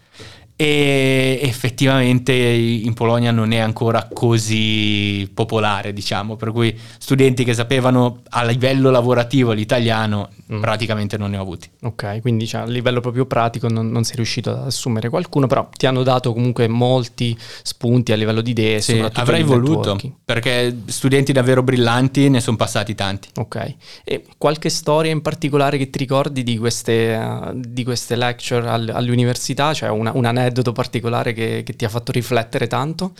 [0.62, 8.24] e effettivamente in Polonia non è ancora così popolare, diciamo, per cui studenti che sapevano
[8.28, 10.60] a livello lavorativo l'italiano mm.
[10.60, 11.70] praticamente non ne ho avuti.
[11.84, 15.70] Ok, quindi cioè, a livello proprio pratico non, non, sei riuscito ad assumere qualcuno, però
[15.78, 18.82] ti hanno dato comunque molti spunti a livello di idee.
[18.82, 23.30] Sì, avrei voluto, perché studenti davvero brillanti ne sono passati tanti.
[23.36, 28.89] Ok, e qualche storia in particolare che ti ricordi di queste, di queste lecture all,
[28.93, 29.74] all'università?
[29.74, 33.14] Cioè una, un aneddoto particolare che, che ti ha fatto riflettere tanto?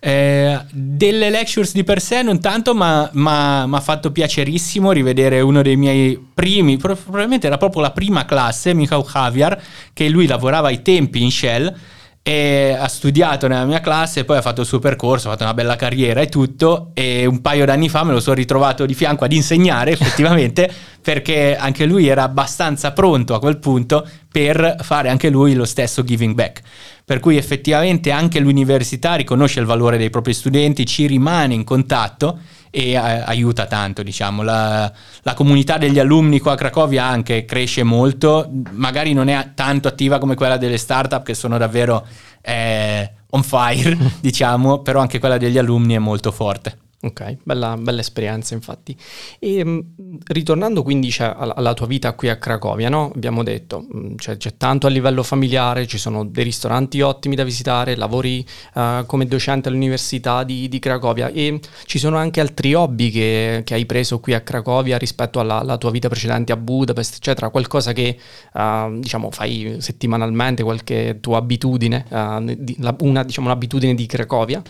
[0.00, 5.60] Eh, delle lectures di per sé non tanto, ma mi ha fatto piacerissimo rivedere uno
[5.60, 9.60] dei miei primi, probabilmente era proprio la prima classe, Michał Javier,
[9.92, 11.74] che lui lavorava ai tempi in Shell
[12.22, 15.54] e ha studiato nella mia classe, poi ha fatto il suo percorso, ha fatto una
[15.54, 19.24] bella carriera e tutto e un paio d'anni fa me lo sono ritrovato di fianco
[19.24, 25.30] ad insegnare effettivamente perché anche lui era abbastanza pronto a quel punto per fare anche
[25.30, 26.60] lui lo stesso giving back.
[27.04, 32.38] Per cui effettivamente anche l'università riconosce il valore dei propri studenti, ci rimane in contatto
[32.70, 34.42] e eh, aiuta tanto, diciamo.
[34.42, 34.90] La,
[35.22, 40.18] la, comunità degli alumni qua a Cracovia anche cresce molto, magari non è tanto attiva
[40.18, 42.06] come quella delle startup che sono davvero
[42.42, 46.78] eh, on fire, diciamo, però anche quella degli alumni è molto forte.
[47.00, 48.96] Ok, bella, bella, esperienza infatti.
[49.38, 49.80] E mm,
[50.26, 53.12] ritornando quindi cioè, alla tua vita qui a Cracovia, no?
[53.14, 57.44] abbiamo detto mm, cioè, c'è tanto a livello familiare, ci sono dei ristoranti ottimi da
[57.44, 58.44] visitare, lavori
[58.74, 63.74] uh, come docente all'Università di, di, Cracovia e ci sono anche altri hobby che, che
[63.74, 67.92] hai preso qui a Cracovia rispetto alla, alla, tua vita precedente a Budapest, eccetera, qualcosa
[67.92, 68.18] che
[68.54, 74.60] uh, diciamo fai settimanalmente, qualche tua abitudine, uh, di, la, una, diciamo, un'abitudine di Cracovia?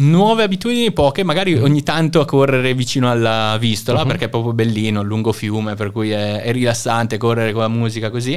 [0.00, 4.06] Nuove abitudini poche, magari ogni ogni tanto a correre vicino alla Vistola uh-huh.
[4.06, 7.68] perché è proprio bellino, il lungo fiume, per cui è, è, rilassante correre con la
[7.68, 8.32] musica così.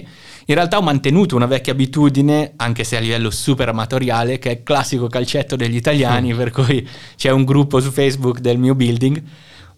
[0.45, 4.53] In realtà ho mantenuto una vecchia abitudine, anche se a livello super amatoriale, che è
[4.53, 6.37] il classico calcetto degli italiani, uh-huh.
[6.37, 9.21] per cui c'è un gruppo su Facebook del mio building.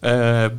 [0.00, 0.52] Eh,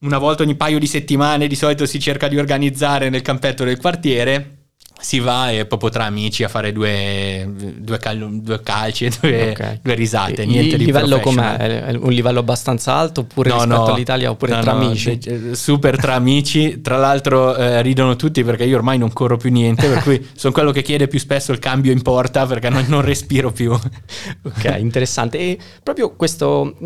[0.00, 3.78] una volta ogni paio di settimane di solito si cerca di organizzare nel campetto del
[3.78, 4.61] quartiere
[5.02, 9.50] si va e proprio tra amici a fare due, due, cal- due calci e due,
[9.50, 9.80] okay.
[9.82, 10.42] due risate.
[10.42, 11.56] Il livello com'è?
[11.56, 15.18] È un livello abbastanza alto oppure no, rispetto no, all'Italia oppure no, tra amici?
[15.52, 16.80] Super tra amici.
[16.80, 20.52] Tra l'altro eh, ridono tutti perché io ormai non corro più niente, per cui sono
[20.52, 23.72] quello che chiede più spesso il cambio in porta perché non, non respiro più.
[23.74, 25.38] ok, interessante.
[25.38, 26.76] E proprio questo,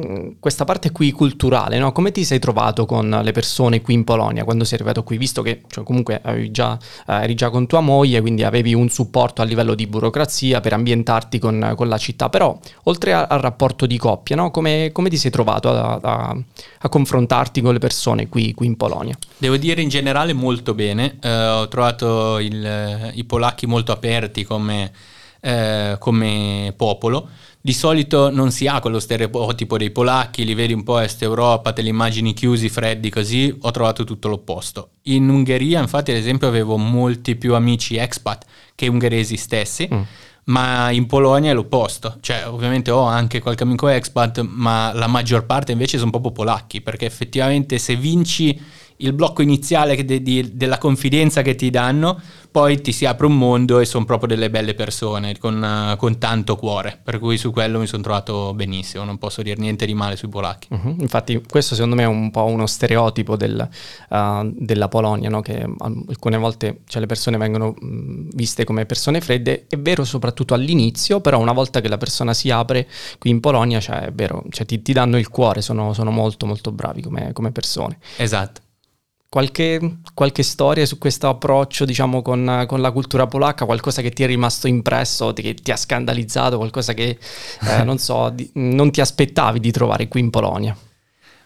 [0.41, 1.93] questa parte qui culturale, no?
[1.93, 5.19] come ti sei trovato con le persone qui in Polonia quando sei arrivato qui?
[5.19, 8.89] Visto che cioè, comunque già, eh, eri già con tua moglie moglie, quindi avevi un
[8.89, 13.41] supporto a livello di burocrazia per ambientarti con, con la città, però oltre a, al
[13.41, 14.51] rapporto di coppia, no?
[14.51, 16.37] come, come, ti sei trovato a, a,
[16.79, 19.17] a, confrontarti con le persone qui, qui, in Polonia?
[19.37, 24.93] Devo dire in generale molto bene, uh, ho trovato il, i polacchi molto aperti come,
[25.41, 27.29] uh, come popolo
[27.67, 31.73] di solito non si ha quello stereotipo dei polacchi, li vedi un po' est Europa,
[31.73, 34.91] te li immagini chiusi, freddi così, ho trovato tutto l'opposto.
[35.07, 38.45] In Ungheria infatti ad esempio avevo molti più amici expat
[38.77, 40.01] che ungheresi stessi, mm.
[40.45, 45.45] ma in Polonia è l'opposto, cioè ovviamente ho anche qualche amico expat, ma la maggior
[45.45, 48.63] parte invece sono proprio polacchi, perché effettivamente se vinci
[48.99, 52.21] il blocco iniziale de, di, della confidenza che ti danno,
[52.51, 56.17] poi ti si apre un mondo e sono proprio delle belle persone con, uh, con,
[56.17, 59.93] tanto cuore, per cui su quello mi sono trovato benissimo, non posso dire niente di
[59.93, 60.69] male sui polacchi.
[60.71, 60.97] Uh-huh.
[61.01, 63.69] Infatti questo secondo me è un po' uno stereotipo del,
[64.09, 65.43] uh, della Polonia, no?
[65.43, 65.67] che
[66.09, 71.21] alcune volte cioè, le persone vengono mh, viste come persone fredde, è vero soprattutto all'inizio,
[71.21, 72.89] però una volta che la persona si apre
[73.19, 76.47] qui in Polonia, cioè, è vero, cioè, ti, ti, danno il cuore, sono, sono molto
[76.47, 77.99] molto bravi come, come persone.
[78.17, 78.63] Esatto.
[79.29, 84.23] Qualche, qualche, storia su questo approccio, diciamo, con, con, la cultura polacca, qualcosa che ti
[84.23, 87.19] è rimasto impresso, che ti ha scandalizzato, qualcosa che,
[87.63, 90.77] eh, non so, di, non ti aspettavi di trovare qui in Polonia?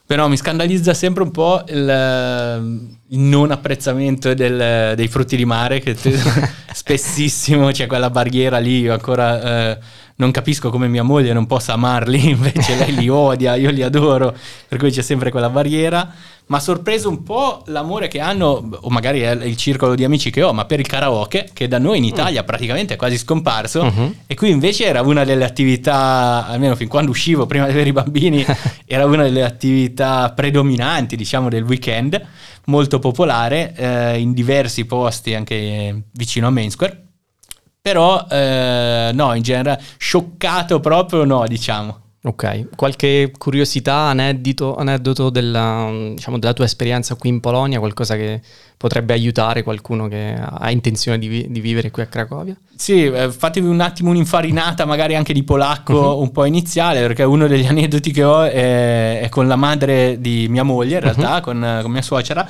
[0.06, 5.78] Però mi scandalizza sempre un po' il, il non apprezzamento del, dei frutti di mare,
[5.78, 5.96] che
[6.72, 9.70] spessissimo c'è quella barriera lì, ancora...
[9.70, 9.78] Eh,
[10.20, 14.36] non capisco come mia moglie non possa amarli, invece lei li odia, io li adoro,
[14.68, 16.14] per cui c'è sempre quella barriera
[16.50, 20.42] ma sorpreso un po' l'amore che hanno, o magari è il circolo di amici che
[20.42, 22.44] ho, ma per il karaoke, che da noi in Italia mm.
[22.44, 24.14] praticamente è quasi scomparso, uh-huh.
[24.26, 27.92] e qui invece era una delle attività, almeno fin quando uscivo, prima di avere i
[27.92, 28.44] bambini,
[28.84, 32.20] era una delle attività predominanti, diciamo, del weekend,
[32.64, 37.09] molto popolare, eh, in diversi posti, anche vicino a Main Square.
[37.82, 41.98] Però, eh, no, in generale, scioccato proprio no, diciamo.
[42.22, 48.42] Ok, qualche curiosità, aneddoto, aneddoto della, diciamo, della, tua esperienza qui in Polonia, qualcosa che
[48.76, 52.54] potrebbe aiutare qualcuno che ha intenzione di, vi- di vivere qui a Cracovia?
[52.76, 56.20] Sì, eh, fatevi un attimo un'infarinata magari anche di polacco uh-huh.
[56.20, 60.46] un po' iniziale, perché uno degli aneddoti che ho è, è con la madre di
[60.50, 61.40] mia moglie, in realtà, uh-huh.
[61.40, 62.46] con, con mia suocera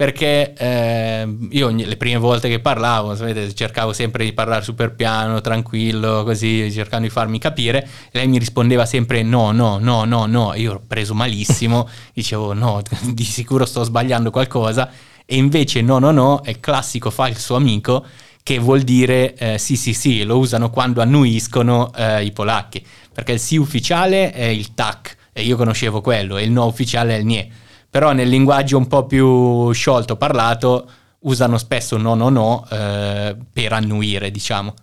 [0.00, 5.42] perché eh, io le prime volte che parlavo, sapete, cercavo sempre di parlare super piano,
[5.42, 10.54] tranquillo, così, cercando di farmi capire, lei mi rispondeva sempre no, no, no, no, no,
[10.54, 12.80] io ero preso malissimo, dicevo no,
[13.12, 14.90] di sicuro sto sbagliando qualcosa,
[15.26, 18.02] e invece no, no, no, è il classico falso amico,
[18.42, 22.82] che vuol dire eh, sì, sì, sì, lo usano quando annuiscono eh, i polacchi,
[23.12, 27.16] perché il sì ufficiale è il tac, e io conoscevo quello, e il no ufficiale
[27.16, 27.50] è il nie
[27.90, 30.88] però nel linguaggio un po' più sciolto parlato
[31.20, 34.74] usano spesso no no no eh, per annuire, diciamo.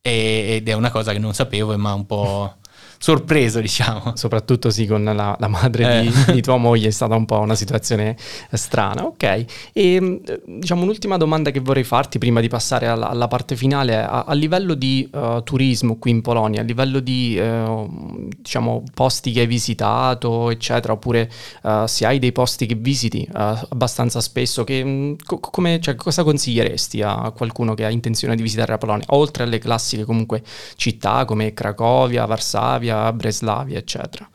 [0.00, 2.56] Ed è una cosa che non sapevo ha un po'
[3.04, 4.12] sorpreso, diciamo.
[4.16, 6.02] Soprattutto sì, con la, la madre eh.
[6.02, 8.16] di, di, tua moglie è stata un po' una situazione
[8.52, 9.04] strana.
[9.04, 9.44] Ok,
[9.74, 14.02] e mm, diciamo un'ultima domanda che vorrei farti prima di passare alla, alla parte finale.
[14.02, 19.32] A, a livello di uh, turismo qui in Polonia, a livello di uh, diciamo posti
[19.32, 21.30] che hai visitato, eccetera, oppure
[21.62, 26.22] uh, se hai dei posti che visiti abbastanza spesso, che, mm, co- come, cioè, cosa
[26.22, 30.42] consiglieresti a qualcuno che ha intenzione di visitare la Polonia, oltre alle classiche comunque
[30.76, 32.93] città come Cracovia, Varsavia?
[32.94, 34.28] Varsavia, Breslavia, eccetera.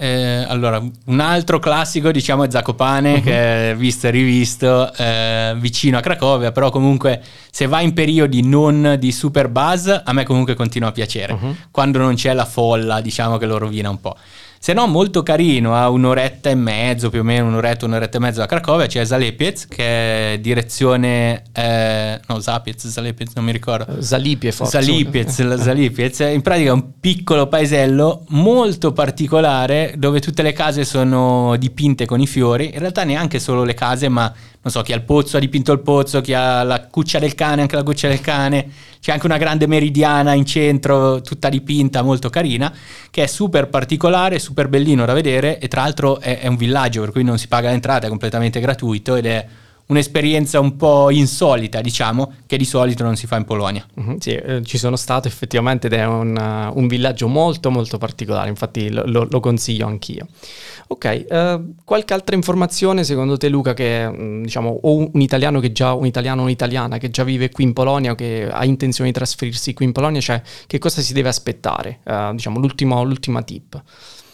[0.00, 3.20] Eh, allora, un altro classico diciamo è Zakopane, uh-huh.
[3.20, 8.46] che è visto e rivisto eh, vicino a Cracovia, però comunque se va in periodi
[8.46, 11.32] non di super buzz, a me comunque continua a piacere.
[11.32, 11.56] Uh-huh.
[11.72, 14.16] Quando non c'è la folla, diciamo che lo rovina un po'.
[14.60, 18.40] Se no, molto carino, a un'oretta e mezzo, più o meno un'oretta, un'oretta e mezzo
[18.40, 21.42] da Cracovia, c'è Zalepiez, che è direzione...
[21.52, 24.00] Eh, no, Zapiez, Zalepiez, non mi ricordo.
[24.00, 24.80] Zalipie forse.
[24.80, 26.18] Zalipiez, Zalipiez.
[26.20, 32.20] In pratica è un piccolo paesello molto particolare, dove tutte le case sono dipinte con
[32.20, 32.72] i fiori.
[32.72, 35.72] In realtà neanche solo le case, ma non so, chi ha il pozzo ha dipinto
[35.72, 38.70] il pozzo, chi ha la cuccia del cane, anche la cuccia del cane.
[39.00, 42.72] C'è anche una grande meridiana in centro, tutta dipinta, molto carina,
[43.10, 47.00] che è super particolare, super bellino da vedere e tra l'altro è, è un villaggio
[47.00, 49.46] per cui non si paga l'entrata, è completamente gratuito ed è
[49.88, 53.86] un'esperienza un po' insolita, diciamo, che di solito non si fa in Polonia.
[54.00, 57.98] Mm-hmm, sì, eh, ci sono stato effettivamente ed è un, uh, un villaggio molto molto
[57.98, 60.26] particolare, infatti lo, lo, lo consiglio anch'io.
[60.88, 65.70] Ok, uh, qualche altra informazione secondo te Luca che mm, diciamo o un italiano che
[65.70, 69.10] già un italiano o un'italiana che già vive qui in Polonia o che ha intenzione
[69.10, 72.00] di trasferirsi qui in Polonia, cioè che cosa si deve aspettare?
[72.04, 73.82] Uh, diciamo l'ultima tip.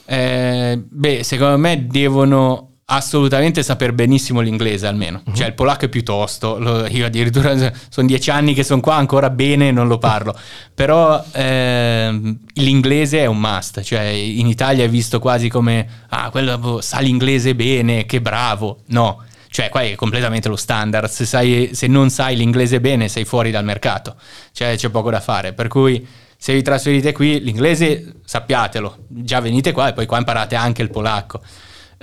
[0.07, 5.35] Eh, beh, secondo me devono assolutamente saper benissimo l'inglese almeno, uh-huh.
[5.35, 7.55] cioè il polacco è piuttosto, lo, io addirittura
[7.89, 10.39] sono dieci anni che sono qua, ancora bene non lo parlo,
[10.75, 16.59] però eh, l'inglese è un must, cioè in Italia è visto quasi come, ah quello
[16.59, 21.71] boh, sa l'inglese bene, che bravo, no, cioè qua è completamente lo standard, se, sai,
[21.73, 24.17] se non sai l'inglese bene sei fuori dal mercato,
[24.53, 26.07] cioè c'è poco da fare, per cui
[26.37, 30.91] se vi trasferite qui l'inglese sappiatelo, già venite qua e poi qua imparate anche il
[30.91, 31.41] polacco.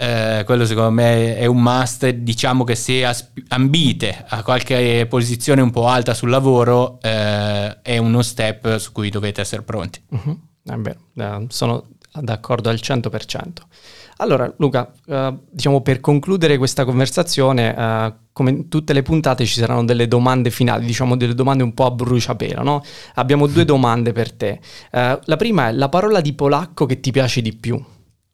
[0.02, 2.10] Eh, quello secondo me è un must.
[2.10, 8.00] Diciamo che se asp- ambite a qualche posizione un po' alta sul lavoro, eh, è
[8.00, 10.02] uno step su cui dovete essere pronti.
[10.10, 10.40] Uh-huh.
[10.66, 10.98] Eh beh,
[11.50, 11.86] sono
[12.20, 13.44] d'accordo al 100%.
[14.18, 19.60] Allora, Luca, eh, diciamo per concludere questa conversazione, eh, come in tutte le puntate ci
[19.60, 22.84] saranno delle domande finali, diciamo delle domande un po' a bruciapelo, no?
[23.16, 24.60] Abbiamo due domande per te.
[24.92, 27.80] Eh, la prima è la parola di polacco che ti piace di più.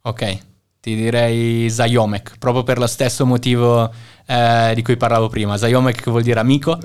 [0.03, 0.39] Ok,
[0.80, 3.92] ti direi Zajomek, proprio per lo stesso motivo
[4.26, 5.58] eh, di cui parlavo prima.
[5.58, 6.78] Zajomek che vuol dire amico,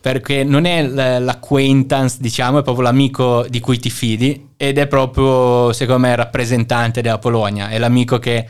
[0.00, 0.82] perché non è
[1.18, 6.16] l'acquaintance, diciamo, è proprio l'amico di cui ti fidi ed è proprio, secondo me, il
[6.16, 8.46] rappresentante della Polonia, è l'amico che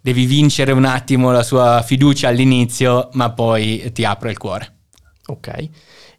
[0.00, 4.74] devi vincere un attimo la sua fiducia all'inizio, ma poi ti apre il cuore.
[5.26, 5.68] Ok.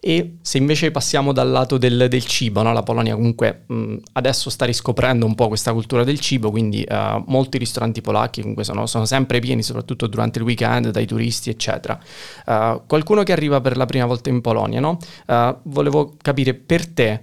[0.01, 2.71] E se invece passiamo dal lato del, del cibo, no?
[2.71, 7.21] la Polonia comunque mh, adesso sta riscoprendo un po' questa cultura del cibo, quindi uh,
[7.27, 11.99] molti ristoranti polacchi comunque sono, sono, sempre pieni, soprattutto durante il weekend, dai turisti, eccetera.
[12.45, 14.97] Uh, qualcuno che arriva per la prima volta in Polonia, no?
[15.27, 17.19] uh, volevo capire per te,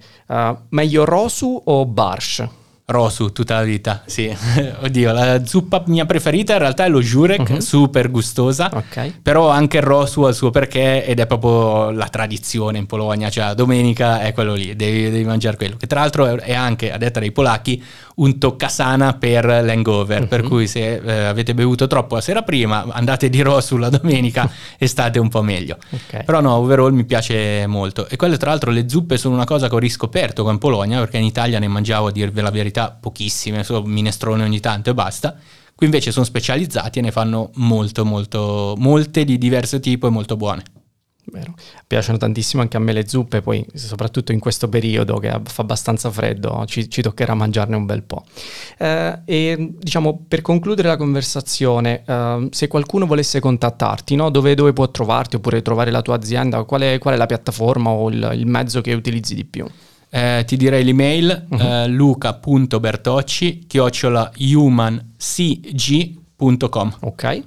[0.69, 2.56] meglio Rosu o Barsz?
[2.89, 4.33] Rosu tutta la vita, sì.
[4.79, 7.59] Oddio, la zuppa mia preferita in realtà è lo Jurek, uh-huh.
[7.59, 8.69] super gustosa.
[8.73, 9.13] Okay.
[9.21, 13.29] Però anche il Rosu ha il suo perché ed è proprio la tradizione in Polonia,
[13.29, 15.75] cioè domenica è quello lì, devi, devi mangiare quello.
[15.75, 17.83] Che tra l'altro è anche, a detta dei polacchi,
[18.17, 20.27] un toccasana per l'hangover, uh-huh.
[20.27, 24.49] per cui se eh, avete bevuto troppo la sera prima, andate di Rosu la domenica
[24.77, 25.77] e state un po' meglio.
[25.89, 26.23] Okay.
[26.23, 28.07] Però no, overall mi piace molto.
[28.07, 30.99] E quelle tra l'altro le zuppe sono una cosa che ho riscoperto qua in Polonia,
[30.99, 34.93] perché in Italia ne mangiavo a dirvi la verità pochissime, solo minestrone ogni tanto e
[34.93, 35.35] basta.
[35.75, 40.35] Qui invece sono specializzati e ne fanno molto, molto, molte di diverso tipo e molto
[40.35, 40.63] buone.
[41.29, 41.55] Vero.
[41.85, 46.09] Piacciono tantissimo anche a me le zuppe, poi soprattutto in questo periodo che fa abbastanza
[46.09, 48.23] freddo ci, ci toccherà mangiarne un bel po'.
[48.77, 54.29] Eh, e diciamo per concludere la conversazione, eh, se qualcuno volesse contattarti, no?
[54.29, 57.89] dove, dove, può trovarti oppure trovare la tua azienda, qual è, qual è la piattaforma
[57.89, 59.65] o il, il mezzo che utilizzi di più?
[60.09, 61.59] Eh, ti direi l'email uh-huh.
[61.59, 65.07] eh, luca.bertocci chiocciola humancg.com
[67.01, 67.43] ok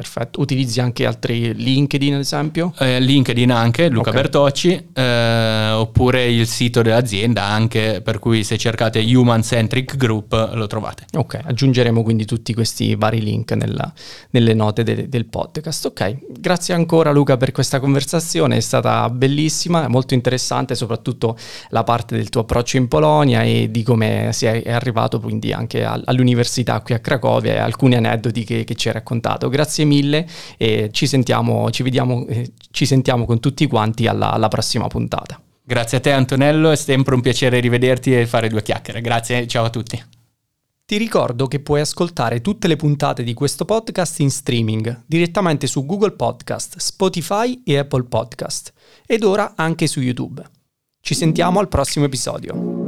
[0.00, 2.72] Perfetto, utilizzi anche altri LinkedIn ad esempio?
[2.78, 4.22] Eh, LinkedIn anche, Luca okay.
[4.22, 10.66] Bertocci, eh, oppure il sito dell'azienda anche, per cui se cercate Human Centric Group lo
[10.66, 11.04] trovate.
[11.12, 13.92] Ok, aggiungeremo quindi tutti questi vari link nella,
[14.30, 15.84] nelle note de, del podcast.
[15.84, 21.36] Ok, grazie ancora Luca per questa conversazione, è stata bellissima, molto interessante, soprattutto
[21.68, 26.80] la parte del tuo approccio in Polonia e di come sei arrivato quindi anche all'università
[26.80, 29.50] qui a Cracovia e alcuni aneddoti che, che ci hai raccontato.
[29.50, 30.26] Grazie mille
[30.56, 35.40] e ci sentiamo, ci vediamo, eh, ci sentiamo con tutti quanti alla, alla prossima puntata.
[35.62, 39.00] Grazie a te Antonello, è sempre un piacere rivederti e fare due chiacchiere.
[39.00, 40.02] Grazie, ciao a tutti.
[40.84, 45.86] Ti ricordo che puoi ascoltare tutte le puntate di questo podcast in streaming direttamente su
[45.86, 48.72] Google Podcast, Spotify e Apple Podcast
[49.06, 50.42] ed ora anche su YouTube.
[51.00, 52.79] Ci sentiamo al prossimo episodio.